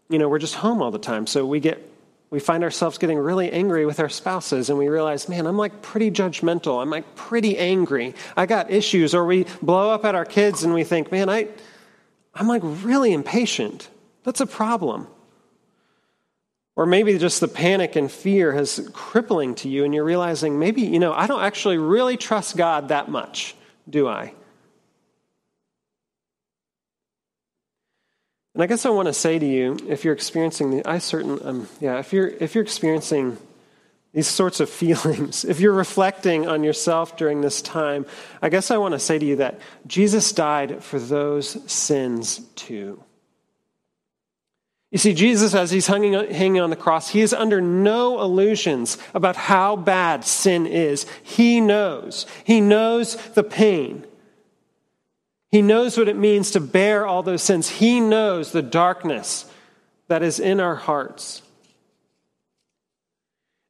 you 0.08 0.18
know 0.18 0.28
we're 0.28 0.38
just 0.38 0.54
home 0.54 0.82
all 0.82 0.90
the 0.90 0.98
time, 0.98 1.26
so 1.26 1.46
we 1.46 1.60
get 1.60 1.82
we 2.28 2.40
find 2.40 2.64
ourselves 2.64 2.98
getting 2.98 3.18
really 3.18 3.50
angry 3.50 3.86
with 3.86 3.98
our 3.98 4.08
spouses, 4.08 4.68
and 4.68 4.78
we 4.78 4.88
realize, 4.88 5.28
man, 5.28 5.46
I'm 5.46 5.56
like 5.56 5.80
pretty 5.80 6.10
judgmental. 6.10 6.82
I'm 6.82 6.90
like 6.90 7.14
pretty 7.14 7.56
angry. 7.56 8.14
I 8.36 8.46
got 8.46 8.70
issues, 8.70 9.14
or 9.14 9.24
we 9.24 9.46
blow 9.62 9.90
up 9.90 10.04
at 10.04 10.14
our 10.14 10.24
kids, 10.26 10.64
and 10.64 10.74
we 10.74 10.84
think, 10.84 11.10
man, 11.10 11.30
I 11.30 11.48
I'm 12.34 12.46
like 12.46 12.62
really 12.62 13.14
impatient. 13.14 13.88
That's 14.24 14.40
a 14.40 14.46
problem. 14.46 15.06
Or 16.76 16.84
maybe 16.84 17.16
just 17.18 17.40
the 17.40 17.48
panic 17.48 17.96
and 17.96 18.12
fear 18.12 18.54
is 18.54 18.88
crippling 18.92 19.54
to 19.56 19.68
you, 19.68 19.84
and 19.84 19.94
you're 19.94 20.04
realizing 20.04 20.58
maybe, 20.58 20.82
you 20.82 20.98
know, 20.98 21.14
I 21.14 21.26
don't 21.26 21.42
actually 21.42 21.78
really 21.78 22.18
trust 22.18 22.56
God 22.56 22.88
that 22.88 23.08
much, 23.10 23.56
do 23.88 24.06
I? 24.06 24.34
And 28.56 28.62
I 28.62 28.66
guess 28.66 28.86
I 28.86 28.88
want 28.88 29.04
to 29.06 29.12
say 29.12 29.38
to 29.38 29.44
you, 29.44 29.76
if 29.86 30.02
you're 30.02 30.14
experiencing 30.14 30.70
the, 30.70 30.88
I 30.88 30.96
certain, 30.96 31.38
um, 31.44 31.68
yeah, 31.78 31.98
if 31.98 32.14
you're 32.14 32.28
if 32.28 32.54
you're 32.54 32.64
experiencing 32.64 33.36
these 34.14 34.28
sorts 34.28 34.60
of 34.60 34.70
feelings, 34.82 35.44
if 35.44 35.60
you're 35.60 35.74
reflecting 35.74 36.48
on 36.48 36.64
yourself 36.64 37.18
during 37.18 37.42
this 37.42 37.60
time, 37.60 38.06
I 38.40 38.48
guess 38.48 38.70
I 38.70 38.78
want 38.78 38.92
to 38.92 38.98
say 38.98 39.18
to 39.18 39.26
you 39.26 39.36
that 39.36 39.60
Jesus 39.86 40.32
died 40.32 40.82
for 40.82 40.98
those 40.98 41.70
sins 41.70 42.38
too. 42.54 43.02
You 44.92 44.98
see, 44.98 45.14
Jesus, 45.14 45.54
as 45.54 45.70
he's 45.70 45.86
hanging, 45.86 46.12
hanging 46.30 46.60
on 46.60 46.70
the 46.70 46.76
cross, 46.76 47.08
he 47.08 47.20
is 47.20 47.34
under 47.34 47.60
no 47.60 48.20
illusions 48.20 48.98
about 49.14 49.36
how 49.36 49.76
bad 49.76 50.24
sin 50.24 50.66
is. 50.66 51.06
He 51.22 51.60
knows. 51.60 52.26
He 52.44 52.60
knows 52.60 53.16
the 53.30 53.42
pain. 53.42 54.06
He 55.50 55.62
knows 55.62 55.98
what 55.98 56.08
it 56.08 56.16
means 56.16 56.52
to 56.52 56.60
bear 56.60 57.06
all 57.06 57.22
those 57.22 57.42
sins. 57.42 57.68
He 57.68 58.00
knows 58.00 58.52
the 58.52 58.62
darkness 58.62 59.50
that 60.08 60.22
is 60.22 60.38
in 60.38 60.60
our 60.60 60.76
hearts. 60.76 61.42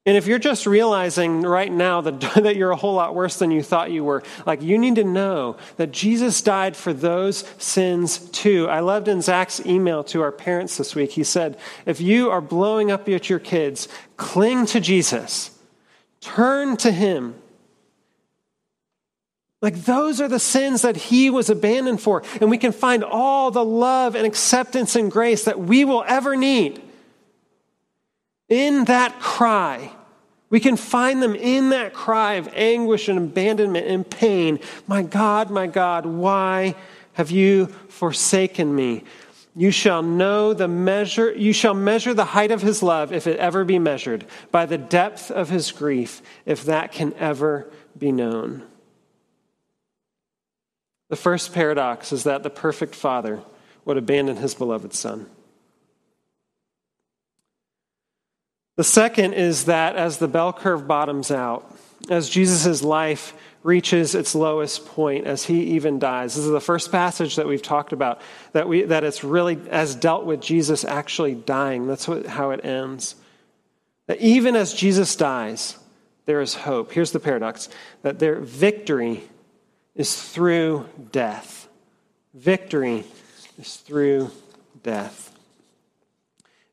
And 0.07 0.17
if 0.17 0.29
you're 0.29 0.39
just 0.39 0.67
realizing 0.67 1.43
right 1.43 1.71
now 1.71 2.01
that, 2.01 2.21
that 2.37 2.55
you're 2.55 2.71
a 2.71 2.77
whole 2.77 2.95
lot 2.95 3.15
worse 3.15 3.39
than 3.39 3.51
you 3.51 3.63
thought 3.63 3.91
you 3.91 4.05
were, 4.05 4.23
like 4.47 4.63
you 4.63 4.79
need 4.79 4.95
to 4.95 5.05
know 5.05 5.57
that 5.77 5.91
Jesus 5.91 6.41
died 6.41 6.77
for 6.77 6.93
those 6.93 7.45
sins 7.59 8.19
too. 8.31 8.69
I 8.69 8.81
loved 8.81 9.09
in 9.09 9.21
Zach's 9.21 9.65
email 9.67 10.05
to 10.05 10.23
our 10.23 10.33
parents 10.33 10.77
this 10.77 10.95
week, 10.95 11.11
he 11.11 11.25
said, 11.25 11.59
if 11.85 12.01
you 12.01 12.31
are 12.31 12.41
blowing 12.41 12.93
up 12.93 13.09
at 13.09 13.29
your 13.29 13.41
kids, 13.41 13.89
cling 14.17 14.67
to 14.67 14.81
Jesus, 14.81 15.51
turn 16.21 16.77
to 16.79 16.93
him. 16.93 17.35
Like 19.61 19.75
those 19.75 20.21
are 20.21 20.29
the 20.29 20.39
sins 20.39 20.83
that 20.83 20.97
he 20.97 21.31
was 21.31 21.51
abandoned 21.51 22.01
for. 22.01 22.23
And 22.41 22.51
we 22.51 22.59
can 22.59 22.71
find 22.71 23.03
all 23.03 23.51
the 23.51 23.65
love 23.65 24.15
and 24.15 24.25
acceptance 24.25 24.95
and 24.95 25.11
grace 25.11 25.47
that 25.47 25.59
we 25.59 25.85
will 25.85 26.05
ever 26.07 26.37
need 26.37 26.81
in 28.49 28.85
that 28.85 29.19
cry. 29.19 29.91
We 30.49 30.61
can 30.61 30.77
find 30.77 31.23
them 31.23 31.35
in 31.35 31.71
that 31.71 31.93
cry 31.93 32.35
of 32.35 32.49
anguish 32.55 33.09
and 33.09 33.19
abandonment 33.19 33.87
and 33.87 34.09
pain. 34.09 34.61
My 34.87 35.03
God, 35.03 35.51
my 35.51 35.67
God, 35.67 36.07
why 36.07 36.77
have 37.15 37.31
you 37.31 37.67
forsaken 37.89 38.75
me? 38.75 39.03
You 39.57 39.71
shall 39.71 40.03
know 40.03 40.53
the 40.53 40.69
measure, 40.69 41.33
you 41.33 41.55
shall 41.55 41.73
measure 41.73 42.13
the 42.13 42.27
height 42.27 42.51
of 42.51 42.61
his 42.61 42.83
love, 42.83 43.11
if 43.11 43.27
it 43.27 43.39
ever 43.39 43.65
be 43.65 43.79
measured, 43.79 44.27
by 44.53 44.67
the 44.67 44.77
depth 44.77 45.31
of 45.31 45.49
his 45.49 45.73
grief, 45.73 46.21
if 46.45 46.65
that 46.65 46.93
can 46.93 47.15
ever 47.15 47.67
be 47.99 48.13
known. 48.13 48.63
The 51.09 51.17
first 51.17 51.55
paradox 51.55 52.13
is 52.13 52.25
that 52.25 52.43
the 52.43 52.51
perfect 52.51 52.95
father 52.95 53.43
would 53.87 53.97
abandon 53.97 54.37
his 54.37 54.55
beloved 54.55 54.93
son. 54.93 55.27
The 58.77 58.85
second 58.85 59.33
is 59.33 59.65
that 59.65 59.97
as 59.97 60.19
the 60.19 60.29
bell 60.29 60.53
curve 60.53 60.87
bottoms 60.87 61.31
out, 61.31 61.75
as 62.11 62.29
Jesus' 62.29 62.83
life 62.83 63.35
reaches 63.63 64.15
its 64.15 64.35
lowest 64.35 64.87
point, 64.87 65.27
as 65.27 65.45
he 65.45 65.75
even 65.75 65.99
dies. 65.99 66.37
This 66.37 66.45
is 66.45 66.51
the 66.53 66.61
first 66.61 66.93
passage 66.93 67.37
that 67.37 67.49
we've 67.49 67.63
talked 67.63 67.93
about, 67.93 68.21
that, 68.53 68.69
we, 68.69 68.83
that 68.83 69.03
it's 69.03 69.25
really 69.25 69.59
as 69.71 69.97
dealt 69.97 70.25
with 70.25 70.41
Jesus 70.41 70.85
actually 70.85 71.35
dying. 71.35 71.89
That's 71.89 72.07
what, 72.07 72.27
how 72.27 72.51
it 72.51 72.65
ends. 72.65 73.17
That 74.07 74.21
even 74.21 74.55
as 74.55 74.73
Jesus 74.73 75.17
dies, 75.17 75.77
there 76.27 76.41
is 76.41 76.55
hope. 76.55 76.93
Here's 76.93 77.11
the 77.11 77.19
paradox 77.19 77.69
that 78.03 78.21
their 78.21 78.39
victory 78.39 79.25
is 79.97 80.15
through 80.23 80.87
death. 81.11 81.69
Victory 82.35 83.05
is 83.59 83.77
through 83.77 84.31
death. 84.83 85.36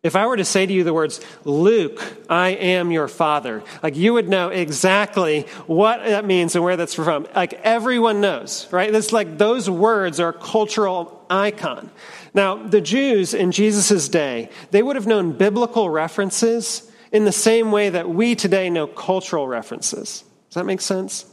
If 0.03 0.17
I 0.17 0.27
were 0.27 0.35
to 0.35 0.43
say 0.43 0.65
to 0.65 0.73
you 0.73 0.83
the 0.83 0.93
words, 0.93 1.21
Luke, 1.45 2.01
I 2.29 2.49
am 2.49 2.91
your 2.91 3.07
father, 3.07 3.63
like 3.81 3.95
you 3.95 4.13
would 4.13 4.27
know 4.27 4.49
exactly 4.49 5.43
what 5.65 6.03
that 6.03 6.25
means 6.25 6.55
and 6.55 6.63
where 6.63 6.75
that's 6.75 6.93
from. 6.93 7.25
Like 7.33 7.53
everyone 7.63 8.19
knows, 8.19 8.67
right? 8.69 8.93
It's 8.93 9.13
like 9.13 9.37
those 9.37 9.69
words 9.69 10.19
are 10.19 10.29
a 10.29 10.33
cultural 10.33 11.25
icon. 11.29 11.89
Now, 12.33 12.67
the 12.67 12.81
Jews 12.81 13.33
in 13.33 13.53
Jesus' 13.53 14.09
day, 14.09 14.49
they 14.71 14.83
would 14.83 14.97
have 14.97 15.07
known 15.07 15.37
biblical 15.37 15.89
references 15.89 16.91
in 17.13 17.23
the 17.23 17.31
same 17.31 17.71
way 17.71 17.89
that 17.89 18.09
we 18.09 18.35
today 18.35 18.69
know 18.69 18.87
cultural 18.87 19.47
references. 19.47 20.25
Does 20.49 20.55
that 20.55 20.65
make 20.65 20.81
sense? 20.81 21.25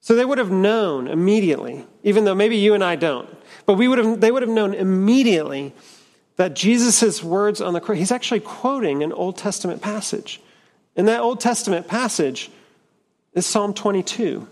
So 0.00 0.14
they 0.14 0.24
would 0.24 0.38
have 0.38 0.52
known 0.52 1.08
immediately, 1.08 1.84
even 2.04 2.24
though 2.24 2.36
maybe 2.36 2.56
you 2.56 2.74
and 2.74 2.84
I 2.84 2.94
don't, 2.94 3.28
but 3.66 3.74
we 3.74 3.88
would 3.88 3.98
have, 3.98 4.20
they 4.20 4.30
would 4.30 4.42
have 4.42 4.50
known 4.50 4.74
immediately 4.74 5.74
that 6.38 6.54
Jesus' 6.54 7.22
words 7.22 7.60
on 7.60 7.74
the 7.74 7.80
cross, 7.80 7.98
he's 7.98 8.12
actually 8.12 8.40
quoting 8.40 9.02
an 9.02 9.12
Old 9.12 9.36
Testament 9.36 9.82
passage. 9.82 10.40
And 10.96 11.06
that 11.08 11.20
Old 11.20 11.40
Testament 11.40 11.88
passage 11.88 12.50
is 13.34 13.44
Psalm 13.44 13.74
22. 13.74 14.46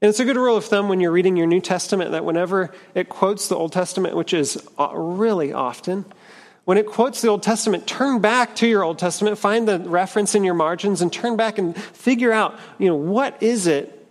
And 0.00 0.08
it's 0.08 0.20
a 0.20 0.24
good 0.24 0.36
rule 0.36 0.56
of 0.56 0.64
thumb 0.64 0.88
when 0.88 1.00
you're 1.00 1.10
reading 1.10 1.36
your 1.36 1.48
New 1.48 1.60
Testament 1.60 2.12
that 2.12 2.24
whenever 2.24 2.72
it 2.94 3.08
quotes 3.08 3.48
the 3.48 3.56
Old 3.56 3.72
Testament, 3.72 4.16
which 4.16 4.32
is 4.32 4.56
uh, 4.78 4.90
really 4.94 5.52
often, 5.52 6.04
when 6.64 6.78
it 6.78 6.86
quotes 6.86 7.20
the 7.20 7.28
Old 7.28 7.42
Testament, 7.42 7.88
turn 7.88 8.20
back 8.20 8.54
to 8.56 8.68
your 8.68 8.84
Old 8.84 8.98
Testament, 8.98 9.36
find 9.36 9.66
the 9.66 9.80
reference 9.80 10.36
in 10.36 10.44
your 10.44 10.54
margins, 10.54 11.02
and 11.02 11.12
turn 11.12 11.36
back 11.36 11.58
and 11.58 11.76
figure 11.76 12.30
out, 12.30 12.56
you 12.78 12.86
know, 12.86 12.96
what 12.96 13.42
is 13.42 13.66
it 13.66 14.03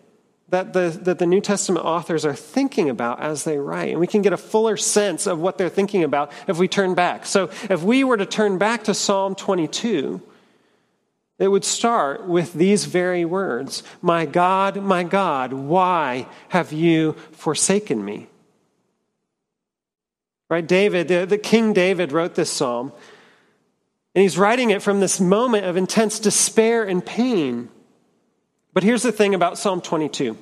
that 0.53 0.71
the, 0.71 0.95
that 1.01 1.17
the 1.17 1.25
New 1.25 1.41
Testament 1.41 1.83
authors 1.83 2.25
are 2.25 2.35
thinking 2.35 2.87
about 2.87 3.19
as 3.19 3.43
they 3.43 3.57
write. 3.57 3.89
And 3.89 3.99
we 3.99 4.05
can 4.05 4.21
get 4.21 4.33
a 4.33 4.37
fuller 4.37 4.77
sense 4.77 5.25
of 5.25 5.39
what 5.39 5.57
they're 5.57 5.67
thinking 5.67 6.03
about 6.03 6.31
if 6.47 6.59
we 6.59 6.67
turn 6.67 6.93
back. 6.93 7.25
So 7.25 7.49
if 7.71 7.81
we 7.81 8.03
were 8.03 8.17
to 8.17 8.27
turn 8.27 8.59
back 8.59 8.83
to 8.83 8.93
Psalm 8.93 9.33
22, 9.33 10.21
it 11.39 11.47
would 11.47 11.65
start 11.65 12.27
with 12.27 12.53
these 12.53 12.85
very 12.85 13.25
words 13.25 13.81
My 13.99 14.27
God, 14.27 14.77
my 14.83 15.01
God, 15.01 15.53
why 15.53 16.27
have 16.49 16.71
you 16.71 17.13
forsaken 17.31 18.05
me? 18.05 18.27
Right? 20.51 20.67
David, 20.67 21.07
the, 21.07 21.25
the 21.25 21.39
King 21.39 21.73
David 21.73 22.11
wrote 22.11 22.35
this 22.35 22.51
psalm, 22.51 22.93
and 24.13 24.21
he's 24.21 24.37
writing 24.37 24.69
it 24.69 24.83
from 24.83 24.99
this 24.99 25.19
moment 25.19 25.65
of 25.65 25.77
intense 25.77 26.19
despair 26.19 26.83
and 26.83 27.03
pain. 27.03 27.69
But 28.73 28.83
here's 28.83 29.03
the 29.03 29.11
thing 29.11 29.35
about 29.35 29.57
Psalm 29.57 29.81
22 29.81 30.37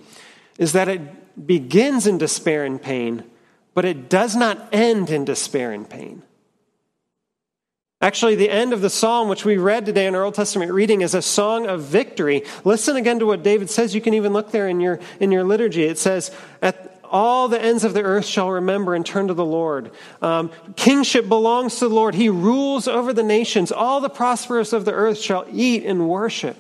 is 0.58 0.74
that 0.74 0.88
it 0.88 1.48
begins 1.48 2.08
in 2.08 2.18
despair 2.18 2.66
and 2.66 2.82
pain, 2.82 3.24
but 3.74 3.86
it 3.86 4.10
does 4.10 4.36
not 4.36 4.70
end 4.72 5.10
in 5.10 5.26
despair 5.26 5.72
and 5.72 5.90
pain. 5.90 6.24
Actually, 8.02 8.34
the 8.34 8.50
end 8.50 8.74
of 8.74 8.82
the 8.82 8.90
psalm, 8.90 9.30
which 9.30 9.46
we 9.46 9.58
read 9.58 9.86
today 9.86 10.08
in 10.08 10.16
our 10.16 10.24
Old 10.24 10.34
Testament 10.34 10.72
reading, 10.72 11.02
is 11.02 11.14
a 11.14 11.22
song 11.22 11.68
of 11.68 11.84
victory. 11.84 12.44
Listen 12.64 12.96
again 12.96 13.20
to 13.20 13.28
what 13.28 13.44
David 13.44 13.70
says. 13.70 13.94
You 13.94 14.02
can 14.02 14.16
even 14.16 14.34
look 14.34 14.52
there 14.52 14.68
in 14.68 14.80
your, 14.80 15.00
in 15.20 15.32
your 15.32 15.44
liturgy. 15.44 15.84
It 15.84 16.00
says, 16.00 16.32
At 16.64 17.00
all 17.04 17.48
the 17.48 17.62
ends 17.62 17.84
of 17.84 17.94
the 17.94 18.02
earth 18.02 18.26
shall 18.26 18.50
remember 18.50 18.96
and 18.96 19.06
turn 19.06 19.28
to 19.28 19.36
the 19.36 19.46
Lord. 19.46 19.92
Um, 20.22 20.50
kingship 20.76 21.30
belongs 21.30 21.76
to 21.78 21.90
the 21.90 21.94
Lord. 21.94 22.16
He 22.16 22.30
rules 22.30 22.88
over 22.88 23.14
the 23.14 23.22
nations. 23.22 23.72
All 23.72 24.02
the 24.02 24.10
prosperous 24.10 24.74
of 24.74 24.86
the 24.86 24.94
earth 24.94 25.20
shall 25.20 25.46
eat 25.52 25.86
and 25.86 26.10
worship. 26.10 26.58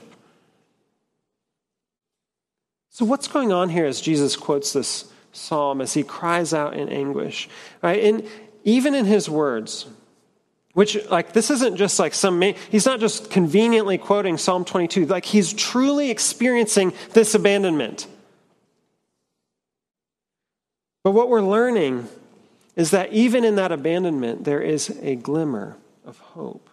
So, 2.93 3.05
what's 3.05 3.29
going 3.29 3.53
on 3.53 3.69
here 3.69 3.85
as 3.85 4.01
Jesus 4.01 4.35
quotes 4.35 4.73
this 4.73 5.09
psalm 5.31 5.79
as 5.79 5.93
he 5.93 6.03
cries 6.03 6.53
out 6.53 6.73
in 6.75 6.89
anguish? 6.89 7.47
Right? 7.81 8.03
And 8.03 8.27
even 8.65 8.93
in 8.93 9.05
his 9.05 9.29
words, 9.29 9.87
which, 10.73 10.97
like, 11.09 11.31
this 11.31 11.49
isn't 11.49 11.77
just 11.77 11.99
like 11.99 12.13
some, 12.13 12.41
he's 12.69 12.85
not 12.85 12.99
just 12.99 13.31
conveniently 13.31 13.97
quoting 13.97 14.37
Psalm 14.37 14.65
22. 14.65 15.05
Like, 15.05 15.23
he's 15.23 15.53
truly 15.53 16.11
experiencing 16.11 16.91
this 17.13 17.33
abandonment. 17.33 18.07
But 21.05 21.11
what 21.11 21.29
we're 21.29 21.41
learning 21.41 22.09
is 22.75 22.91
that 22.91 23.13
even 23.13 23.45
in 23.45 23.55
that 23.55 23.71
abandonment, 23.71 24.43
there 24.43 24.61
is 24.61 24.89
a 25.01 25.15
glimmer 25.15 25.77
of 26.05 26.19
hope. 26.19 26.69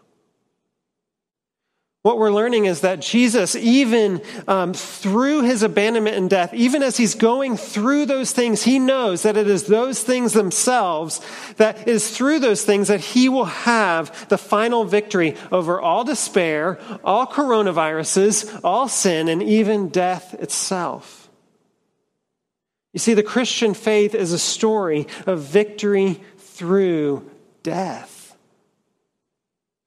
What 2.03 2.19
we're 2.19 2.31
learning 2.31 2.67
is 2.67 2.83
that 2.83 3.01
Jesus, 3.01 3.57
even 3.57 4.23
um, 4.47 4.73
through 4.73 5.43
his 5.43 5.65
abandonment 5.65 6.17
and 6.17 6.31
death, 6.31 6.55
even 6.55 6.83
as 6.83 6.97
he's 6.97 7.17
going 7.17 7.57
through 7.57 8.07
those 8.07 8.31
things, 8.31 8.63
he 8.63 8.79
knows 8.79 9.25
that 9.25 9.37
it 9.37 9.49
is 9.49 9.65
those 9.65 10.03
things 10.03 10.33
themselves, 10.33 11.21
that 11.57 11.89
is 11.89 12.17
through 12.17 12.39
those 12.39 12.65
things 12.65 12.87
that 12.87 13.01
he 13.01 13.29
will 13.29 13.47
have 13.47 14.29
the 14.29 14.39
final 14.39 14.85
victory 14.85 15.35
over 15.51 15.81
all 15.81 16.05
despair, 16.05 16.79
all 17.03 17.27
coronaviruses, 17.27 18.61
all 18.63 18.89
sin, 18.89 19.29
and 19.29 19.43
even 19.43 19.89
death 19.89 20.35
itself. 20.35 21.29
You 22.93 23.01
see, 23.01 23.15
the 23.15 23.25
Christian 23.25 23.75
faith 23.75 24.15
is 24.15 24.33
a 24.33 24.39
story 24.39 25.09
of 25.27 25.41
victory 25.41 26.21
through 26.39 27.29
death. 27.65 28.37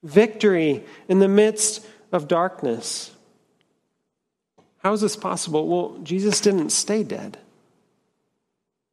Victory 0.03 0.83
in 1.07 1.19
the 1.19 1.27
midst 1.27 1.85
of 2.11 2.27
darkness. 2.27 3.11
How 4.79 4.93
is 4.93 5.01
this 5.01 5.15
possible? 5.15 5.67
Well, 5.67 5.99
Jesus 6.03 6.41
didn't 6.41 6.71
stay 6.71 7.03
dead. 7.03 7.37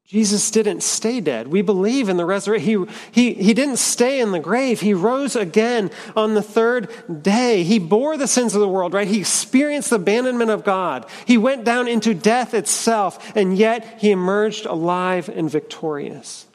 Jesus 0.08 0.50
didn't 0.50 0.82
stay 0.82 1.20
dead. 1.20 1.48
We 1.48 1.60
believe 1.60 2.08
in 2.08 2.16
the 2.16 2.24
resurrection. 2.24 2.88
He, 3.12 3.34
he, 3.34 3.34
he 3.34 3.52
didn't 3.52 3.76
stay 3.76 4.20
in 4.20 4.32
the 4.32 4.40
grave. 4.40 4.80
He 4.80 4.94
rose 4.94 5.36
again 5.36 5.90
on 6.16 6.32
the 6.32 6.40
third 6.40 6.90
day. 7.22 7.62
He 7.62 7.78
bore 7.78 8.16
the 8.16 8.26
sins 8.26 8.54
of 8.54 8.62
the 8.62 8.68
world, 8.68 8.94
right? 8.94 9.06
He 9.06 9.20
experienced 9.20 9.90
the 9.90 9.96
abandonment 9.96 10.50
of 10.50 10.64
God. 10.64 11.04
He 11.26 11.36
went 11.36 11.64
down 11.64 11.88
into 11.88 12.14
death 12.14 12.54
itself, 12.54 13.36
and 13.36 13.58
yet 13.58 13.98
he 14.00 14.10
emerged 14.10 14.64
alive 14.64 15.28
and 15.28 15.50
victorious. 15.50 16.46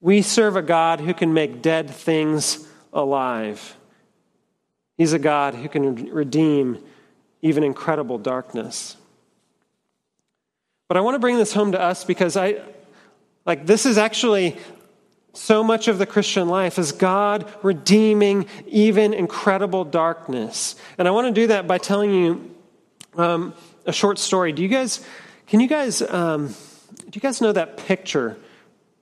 We 0.00 0.22
serve 0.22 0.56
a 0.56 0.62
God 0.62 1.00
who 1.00 1.14
can 1.14 1.32
make 1.34 1.62
dead 1.62 1.88
things 1.88 2.66
alive. 2.92 3.76
He's 4.96 5.12
a 5.12 5.18
God 5.18 5.54
who 5.54 5.68
can 5.68 6.12
redeem 6.12 6.78
even 7.42 7.64
incredible 7.64 8.18
darkness. 8.18 8.96
But 10.88 10.96
I 10.96 11.00
want 11.00 11.14
to 11.16 11.18
bring 11.18 11.38
this 11.38 11.52
home 11.52 11.72
to 11.72 11.80
us 11.80 12.04
because 12.04 12.36
I, 12.36 12.60
like, 13.44 13.66
this 13.66 13.86
is 13.86 13.98
actually 13.98 14.56
So 15.34 15.64
much 15.64 15.88
of 15.88 15.98
the 15.98 16.06
Christian 16.06 16.48
life 16.48 16.78
is 16.78 16.92
God 16.92 17.52
redeeming 17.64 18.46
even 18.68 19.12
incredible 19.12 19.84
darkness. 19.84 20.76
And 20.96 21.08
I 21.08 21.10
want 21.10 21.26
to 21.26 21.40
do 21.40 21.48
that 21.48 21.66
by 21.66 21.78
telling 21.78 22.14
you 22.14 22.54
um, 23.16 23.52
a 23.84 23.92
short 23.92 24.20
story. 24.20 24.52
Do 24.52 24.62
you 24.62 24.68
guys, 24.68 25.04
can 25.48 25.58
you 25.58 25.66
guys, 25.66 26.02
um, 26.02 26.54
do 26.96 27.10
you 27.14 27.20
guys 27.20 27.40
know 27.40 27.50
that 27.50 27.78
picture 27.78 28.36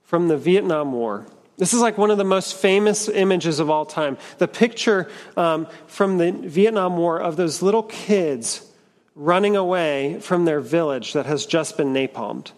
from 0.05 0.27
the 0.27 0.35
Vietnam 0.35 0.91
War? 0.91 1.27
This 1.57 1.73
is 1.73 1.81
like 1.81 1.97
one 1.97 2.09
of 2.09 2.17
the 2.17 2.23
most 2.23 2.55
famous 2.55 3.07
images 3.07 3.59
of 3.59 3.69
all 3.69 3.85
time. 3.85 4.17
The 4.39 4.47
picture 4.47 5.09
um, 5.37 5.67
from 5.87 6.17
the 6.17 6.31
Vietnam 6.31 6.97
War 6.97 7.19
of 7.19 7.35
those 7.35 7.61
little 7.61 7.83
kids 7.83 8.67
running 9.15 9.55
away 9.55 10.19
from 10.19 10.45
their 10.45 10.59
village 10.59 11.13
that 11.13 11.27
has 11.27 11.45
just 11.45 11.77
been 11.77 11.93
napalmed. 11.93 12.45
Do 12.45 12.51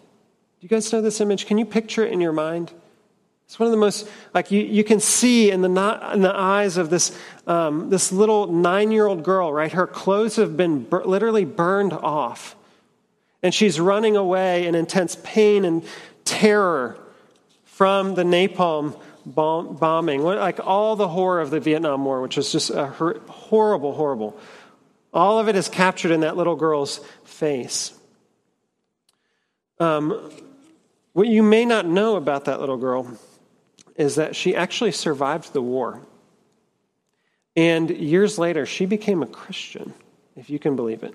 you 0.62 0.68
guys 0.68 0.90
know 0.92 1.02
this 1.02 1.20
image? 1.20 1.46
Can 1.46 1.58
you 1.58 1.66
picture 1.66 2.04
it 2.06 2.12
in 2.12 2.20
your 2.20 2.32
mind? 2.32 2.72
It's 3.44 3.58
one 3.60 3.66
of 3.66 3.70
the 3.70 3.76
most, 3.76 4.08
like, 4.34 4.50
you, 4.50 4.62
you 4.62 4.82
can 4.82 4.98
see 4.98 5.50
in 5.50 5.60
the, 5.60 5.68
in 6.12 6.22
the 6.22 6.34
eyes 6.34 6.78
of 6.78 6.90
this, 6.90 7.16
um, 7.46 7.90
this 7.90 8.10
little 8.10 8.48
nine 8.48 8.90
year 8.90 9.06
old 9.06 9.22
girl, 9.22 9.52
right? 9.52 9.70
Her 9.70 9.86
clothes 9.86 10.36
have 10.36 10.56
been 10.56 10.82
bur- 10.82 11.04
literally 11.04 11.44
burned 11.44 11.92
off. 11.92 12.56
And 13.42 13.54
she's 13.54 13.78
running 13.78 14.16
away 14.16 14.66
in 14.66 14.74
intense 14.74 15.16
pain 15.22 15.64
and 15.64 15.84
terror 16.24 16.98
from 17.76 18.14
the 18.14 18.22
napalm 18.22 18.98
bomb- 19.26 19.76
bombing, 19.76 20.22
like 20.22 20.58
all 20.64 20.96
the 20.96 21.08
horror 21.08 21.42
of 21.42 21.50
the 21.50 21.60
Vietnam 21.60 22.06
War, 22.06 22.22
which 22.22 22.38
was 22.38 22.50
just 22.50 22.70
a 22.70 22.86
horrible, 22.86 23.92
horrible. 23.92 24.34
All 25.12 25.38
of 25.38 25.48
it 25.48 25.56
is 25.56 25.68
captured 25.68 26.10
in 26.10 26.20
that 26.20 26.38
little 26.38 26.56
girl's 26.56 27.00
face. 27.24 27.92
Um, 29.78 30.30
what 31.12 31.28
you 31.28 31.42
may 31.42 31.66
not 31.66 31.84
know 31.84 32.16
about 32.16 32.46
that 32.46 32.60
little 32.60 32.78
girl 32.78 33.14
is 33.94 34.14
that 34.14 34.34
she 34.34 34.56
actually 34.56 34.92
survived 34.92 35.52
the 35.52 35.60
war. 35.60 36.00
And 37.56 37.90
years 37.90 38.38
later, 38.38 38.64
she 38.64 38.86
became 38.86 39.22
a 39.22 39.26
Christian, 39.26 39.92
if 40.34 40.48
you 40.48 40.58
can 40.58 40.76
believe 40.76 41.02
it. 41.02 41.14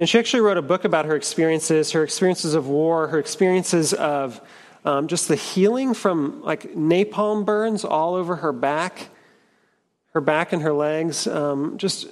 And 0.00 0.08
she 0.08 0.18
actually 0.18 0.40
wrote 0.40 0.56
a 0.56 0.62
book 0.62 0.84
about 0.84 1.04
her 1.06 1.14
experiences, 1.14 1.92
her 1.92 2.02
experiences 2.02 2.54
of 2.54 2.66
war, 2.66 3.08
her 3.08 3.18
experiences 3.18 3.92
of 3.92 4.40
um, 4.84 5.08
just 5.08 5.28
the 5.28 5.36
healing 5.36 5.94
from 5.94 6.42
like 6.42 6.74
napalm 6.74 7.44
burns 7.44 7.84
all 7.84 8.14
over 8.14 8.36
her 8.36 8.52
back, 8.52 9.08
her 10.12 10.20
back 10.20 10.52
and 10.52 10.62
her 10.62 10.72
legs. 10.72 11.26
Um, 11.26 11.78
just, 11.78 12.08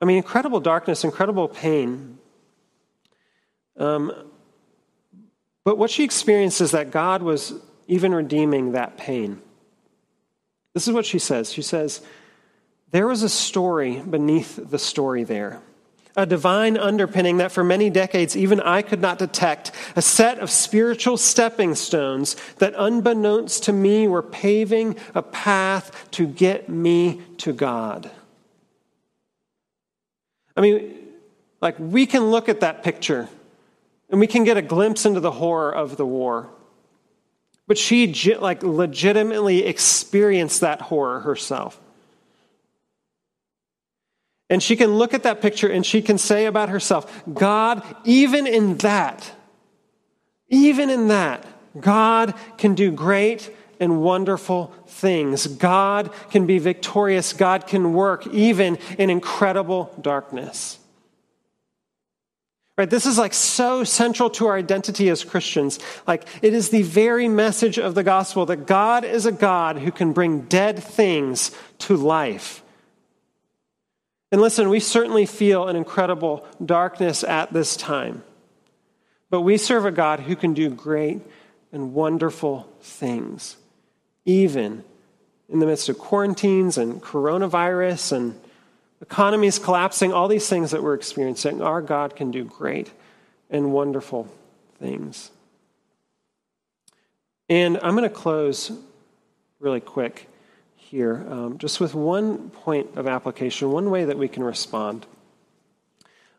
I 0.00 0.04
mean, 0.04 0.16
incredible 0.16 0.60
darkness, 0.60 1.04
incredible 1.04 1.48
pain. 1.48 2.18
Um, 3.76 4.12
but 5.64 5.76
what 5.76 5.90
she 5.90 6.04
experienced 6.04 6.60
is 6.60 6.70
that 6.70 6.90
God 6.90 7.22
was 7.22 7.54
even 7.86 8.14
redeeming 8.14 8.72
that 8.72 8.96
pain. 8.96 9.42
This 10.74 10.86
is 10.86 10.94
what 10.94 11.04
she 11.04 11.18
says. 11.18 11.52
She 11.52 11.62
says, 11.62 12.00
There 12.92 13.06
was 13.06 13.22
a 13.22 13.28
story 13.28 14.00
beneath 14.00 14.70
the 14.70 14.78
story 14.78 15.24
there, 15.24 15.60
a 16.16 16.26
divine 16.26 16.76
underpinning 16.76 17.38
that 17.38 17.52
for 17.52 17.62
many 17.62 17.90
decades 17.90 18.36
even 18.36 18.60
I 18.60 18.82
could 18.82 19.00
not 19.00 19.18
detect, 19.18 19.72
a 19.96 20.02
set 20.02 20.38
of 20.38 20.50
spiritual 20.50 21.16
stepping 21.16 21.74
stones 21.74 22.36
that, 22.58 22.74
unbeknownst 22.76 23.64
to 23.64 23.72
me, 23.72 24.08
were 24.08 24.22
paving 24.22 24.96
a 25.14 25.22
path 25.22 26.10
to 26.12 26.26
get 26.26 26.68
me 26.68 27.22
to 27.38 27.52
God. 27.52 28.10
I 30.56 30.60
mean, 30.60 30.94
like, 31.60 31.76
we 31.78 32.06
can 32.06 32.30
look 32.30 32.48
at 32.48 32.60
that 32.60 32.82
picture 32.82 33.28
and 34.10 34.18
we 34.18 34.26
can 34.26 34.44
get 34.44 34.56
a 34.56 34.62
glimpse 34.62 35.06
into 35.06 35.20
the 35.20 35.30
horror 35.30 35.72
of 35.72 35.96
the 35.96 36.06
war. 36.06 36.50
But 37.66 37.78
she 37.78 38.12
like 38.34 38.64
legitimately 38.64 39.64
experienced 39.64 40.62
that 40.62 40.82
horror 40.82 41.20
herself. 41.20 41.80
And 44.50 44.60
she 44.60 44.74
can 44.74 44.96
look 44.96 45.14
at 45.14 45.22
that 45.22 45.40
picture 45.40 45.68
and 45.68 45.86
she 45.86 46.02
can 46.02 46.18
say 46.18 46.46
about 46.46 46.68
herself, 46.68 47.22
God, 47.32 47.82
even 48.04 48.48
in 48.48 48.76
that, 48.78 49.32
even 50.48 50.90
in 50.90 51.08
that, 51.08 51.46
God 51.80 52.34
can 52.58 52.74
do 52.74 52.90
great 52.90 53.54
and 53.78 54.02
wonderful 54.02 54.74
things. 54.88 55.46
God 55.46 56.12
can 56.30 56.46
be 56.46 56.58
victorious. 56.58 57.32
God 57.32 57.68
can 57.68 57.94
work 57.94 58.26
even 58.26 58.76
in 58.98 59.08
incredible 59.08 59.94
darkness. 60.00 60.78
Right? 62.76 62.90
This 62.90 63.06
is 63.06 63.18
like 63.18 63.34
so 63.34 63.84
central 63.84 64.30
to 64.30 64.46
our 64.46 64.56
identity 64.56 65.10
as 65.10 65.22
Christians. 65.22 65.78
Like 66.06 66.26
it 66.42 66.54
is 66.54 66.70
the 66.70 66.82
very 66.82 67.28
message 67.28 67.78
of 67.78 67.94
the 67.94 68.02
gospel 68.02 68.46
that 68.46 68.66
God 68.66 69.04
is 69.04 69.26
a 69.26 69.32
God 69.32 69.78
who 69.78 69.92
can 69.92 70.12
bring 70.12 70.42
dead 70.42 70.82
things 70.82 71.52
to 71.80 71.96
life. 71.96 72.59
And 74.32 74.40
listen, 74.40 74.68
we 74.68 74.80
certainly 74.80 75.26
feel 75.26 75.68
an 75.68 75.76
incredible 75.76 76.46
darkness 76.64 77.24
at 77.24 77.52
this 77.52 77.76
time. 77.76 78.22
But 79.28 79.42
we 79.42 79.56
serve 79.56 79.86
a 79.86 79.90
God 79.90 80.20
who 80.20 80.36
can 80.36 80.54
do 80.54 80.70
great 80.70 81.20
and 81.72 81.94
wonderful 81.94 82.68
things, 82.80 83.56
even 84.24 84.84
in 85.48 85.58
the 85.58 85.66
midst 85.66 85.88
of 85.88 85.98
quarantines 85.98 86.78
and 86.78 87.02
coronavirus 87.02 88.12
and 88.12 88.40
economies 89.00 89.58
collapsing, 89.58 90.12
all 90.12 90.28
these 90.28 90.48
things 90.48 90.70
that 90.72 90.82
we're 90.82 90.94
experiencing, 90.94 91.62
our 91.62 91.80
God 91.80 92.14
can 92.14 92.30
do 92.30 92.44
great 92.44 92.90
and 93.50 93.72
wonderful 93.72 94.28
things. 94.78 95.30
And 97.48 97.78
I'm 97.82 97.96
going 97.96 98.08
to 98.08 98.14
close 98.14 98.70
really 99.58 99.80
quick 99.80 100.28
here, 100.80 101.24
um, 101.30 101.58
just 101.58 101.78
with 101.78 101.94
one 101.94 102.50
point 102.50 102.96
of 102.96 103.06
application, 103.06 103.70
one 103.70 103.90
way 103.90 104.06
that 104.06 104.18
we 104.18 104.28
can 104.28 104.42
respond. 104.42 105.06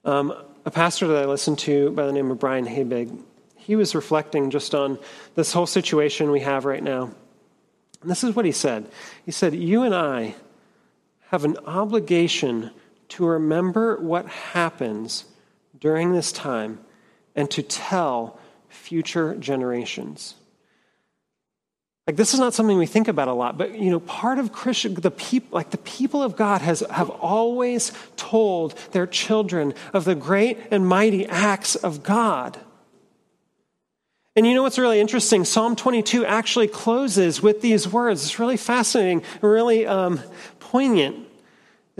Um, 0.03 0.33
a 0.65 0.71
pastor 0.71 1.07
that 1.07 1.23
I 1.23 1.25
listened 1.25 1.59
to 1.59 1.91
by 1.91 2.05
the 2.05 2.11
name 2.11 2.31
of 2.31 2.39
Brian 2.39 2.65
Habig, 2.65 3.17
he 3.55 3.75
was 3.75 3.95
reflecting 3.95 4.49
just 4.49 4.73
on 4.75 4.99
this 5.35 5.53
whole 5.53 5.67
situation 5.67 6.31
we 6.31 6.41
have 6.41 6.65
right 6.65 6.83
now. 6.83 7.11
And 8.01 8.09
this 8.09 8.23
is 8.23 8.35
what 8.35 8.45
he 8.45 8.51
said. 8.51 8.89
He 9.25 9.31
said, 9.31 9.55
You 9.55 9.83
and 9.83 9.95
I, 9.95 10.35
have 11.29 11.45
an 11.45 11.57
obligation 11.65 12.71
to 13.09 13.25
remember 13.25 13.97
what 14.01 14.27
happens 14.27 15.25
during 15.79 16.11
this 16.11 16.31
time 16.31 16.79
and 17.35 17.49
to 17.51 17.63
tell 17.63 18.37
future 18.67 19.35
generations. 19.35 20.35
Like 22.11 22.17
this 22.17 22.33
is 22.33 22.41
not 22.41 22.53
something 22.53 22.77
we 22.77 22.87
think 22.87 23.07
about 23.07 23.29
a 23.29 23.33
lot, 23.33 23.57
but 23.57 23.79
you 23.79 23.89
know, 23.89 24.01
part 24.01 24.37
of 24.37 24.51
Christian 24.51 24.95
the 24.95 25.09
people 25.09 25.55
like 25.55 25.69
the 25.69 25.77
people 25.77 26.21
of 26.21 26.35
God 26.35 26.59
has 26.59 26.81
have 26.89 27.09
always 27.09 27.93
told 28.17 28.77
their 28.91 29.07
children 29.07 29.73
of 29.93 30.03
the 30.03 30.13
great 30.13 30.57
and 30.71 30.85
mighty 30.85 31.25
acts 31.25 31.75
of 31.75 32.03
God. 32.03 32.59
And 34.35 34.45
you 34.45 34.53
know 34.53 34.61
what's 34.61 34.77
really 34.77 34.99
interesting? 34.99 35.45
Psalm 35.45 35.77
22 35.77 36.25
actually 36.25 36.67
closes 36.67 37.41
with 37.41 37.61
these 37.61 37.87
words. 37.87 38.25
It's 38.25 38.39
really 38.39 38.57
fascinating, 38.57 39.23
really 39.39 39.87
um, 39.87 40.19
poignant. 40.59 41.15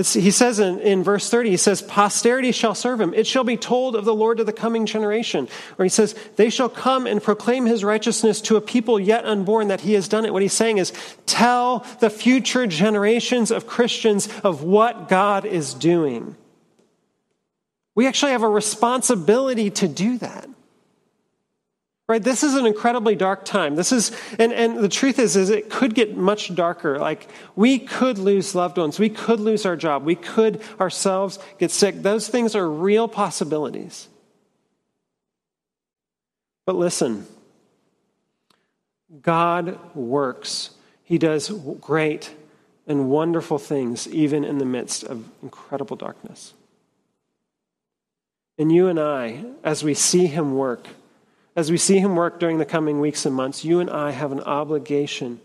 It's, 0.01 0.13
he 0.13 0.31
says 0.31 0.59
in, 0.59 0.79
in 0.79 1.03
verse 1.03 1.29
30, 1.29 1.51
he 1.51 1.57
says, 1.57 1.83
Posterity 1.83 2.51
shall 2.51 2.73
serve 2.73 2.99
him. 2.99 3.13
It 3.13 3.27
shall 3.27 3.43
be 3.43 3.55
told 3.55 3.95
of 3.95 4.03
the 4.03 4.15
Lord 4.15 4.39
to 4.39 4.43
the 4.43 4.51
coming 4.51 4.87
generation. 4.87 5.47
Or 5.77 5.85
he 5.85 5.89
says, 5.89 6.15
They 6.37 6.49
shall 6.49 6.69
come 6.69 7.05
and 7.05 7.21
proclaim 7.21 7.67
his 7.67 7.83
righteousness 7.83 8.41
to 8.41 8.55
a 8.55 8.61
people 8.61 8.99
yet 8.99 9.25
unborn 9.25 9.67
that 9.67 9.81
he 9.81 9.93
has 9.93 10.07
done 10.07 10.25
it. 10.25 10.33
What 10.33 10.41
he's 10.41 10.53
saying 10.53 10.79
is, 10.79 10.91
Tell 11.27 11.85
the 11.99 12.09
future 12.09 12.65
generations 12.65 13.51
of 13.51 13.67
Christians 13.67 14.27
of 14.43 14.63
what 14.63 15.07
God 15.07 15.45
is 15.45 15.75
doing. 15.75 16.35
We 17.93 18.07
actually 18.07 18.31
have 18.31 18.41
a 18.41 18.49
responsibility 18.49 19.69
to 19.69 19.87
do 19.87 20.17
that. 20.17 20.49
Right? 22.11 22.21
This 22.21 22.43
is 22.43 22.55
an 22.55 22.65
incredibly 22.65 23.15
dark 23.15 23.45
time. 23.45 23.77
This 23.77 23.93
is, 23.93 24.11
and, 24.37 24.51
and 24.51 24.79
the 24.79 24.89
truth 24.89 25.17
is, 25.17 25.37
is 25.37 25.49
it 25.49 25.69
could 25.69 25.95
get 25.95 26.17
much 26.17 26.53
darker. 26.53 26.99
Like, 26.99 27.29
we 27.55 27.79
could 27.79 28.17
lose 28.17 28.53
loved 28.53 28.77
ones. 28.77 28.99
We 28.99 29.07
could 29.07 29.39
lose 29.39 29.65
our 29.65 29.77
job. 29.77 30.03
We 30.03 30.15
could 30.15 30.61
ourselves 30.77 31.39
get 31.57 31.71
sick. 31.71 32.01
Those 32.01 32.27
things 32.27 32.53
are 32.53 32.69
real 32.69 33.07
possibilities. 33.07 34.09
But 36.65 36.75
listen, 36.75 37.27
God 39.21 39.79
works. 39.95 40.71
He 41.05 41.17
does 41.17 41.49
great 41.79 42.29
and 42.87 43.09
wonderful 43.09 43.57
things, 43.57 44.05
even 44.09 44.43
in 44.43 44.57
the 44.57 44.65
midst 44.65 45.05
of 45.05 45.29
incredible 45.41 45.95
darkness. 45.95 46.53
And 48.57 48.69
you 48.69 48.89
and 48.89 48.99
I, 48.99 49.45
as 49.63 49.81
we 49.81 49.93
see 49.93 50.27
Him 50.27 50.55
work, 50.57 50.89
as 51.55 51.71
we 51.71 51.77
see 51.77 51.99
him 51.99 52.15
work 52.15 52.39
during 52.39 52.57
the 52.57 52.65
coming 52.65 52.99
weeks 52.99 53.25
and 53.25 53.35
months, 53.35 53.65
you 53.65 53.79
and 53.79 53.89
I 53.89 54.11
have 54.11 54.31
an 54.31 54.41
obligation 54.41 55.41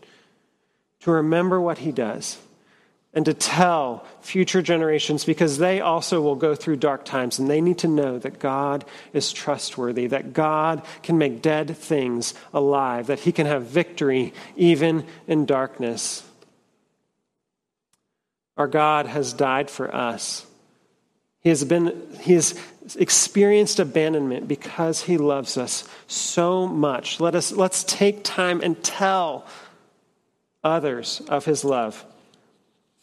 to 1.00 1.10
remember 1.10 1.60
what 1.60 1.78
he 1.78 1.92
does 1.92 2.38
and 3.16 3.24
to 3.24 3.32
tell 3.32 4.04
future 4.20 4.60
generations 4.60 5.24
because 5.24 5.56
they 5.56 5.80
also 5.80 6.20
will 6.20 6.36
go 6.36 6.54
through 6.54 6.76
dark 6.76 7.02
times 7.02 7.38
and 7.38 7.48
they 7.48 7.62
need 7.62 7.78
to 7.78 7.88
know 7.88 8.18
that 8.18 8.38
God 8.38 8.84
is 9.14 9.32
trustworthy, 9.32 10.06
that 10.08 10.34
God 10.34 10.82
can 11.02 11.16
make 11.16 11.40
dead 11.40 11.74
things 11.78 12.34
alive, 12.52 13.06
that 13.06 13.20
He 13.20 13.32
can 13.32 13.46
have 13.46 13.62
victory 13.62 14.34
even 14.54 15.06
in 15.26 15.46
darkness. 15.46 16.24
Our 18.58 18.68
God 18.68 19.06
has 19.06 19.32
died 19.32 19.70
for 19.70 19.94
us. 19.94 20.44
He 21.46 21.50
has, 21.50 21.62
been, 21.62 21.94
he 22.22 22.32
has 22.32 22.58
experienced 22.98 23.78
abandonment 23.78 24.48
because 24.48 25.02
he 25.02 25.16
loves 25.16 25.56
us 25.56 25.88
so 26.08 26.66
much. 26.66 27.20
Let 27.20 27.36
us, 27.36 27.52
let's 27.52 27.84
take 27.84 28.24
time 28.24 28.60
and 28.64 28.82
tell 28.82 29.46
others 30.64 31.22
of 31.28 31.44
his 31.44 31.64
love 31.64 32.04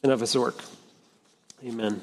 and 0.04 0.12
of 0.12 0.20
his 0.20 0.38
work. 0.38 0.62
Amen. 1.66 2.02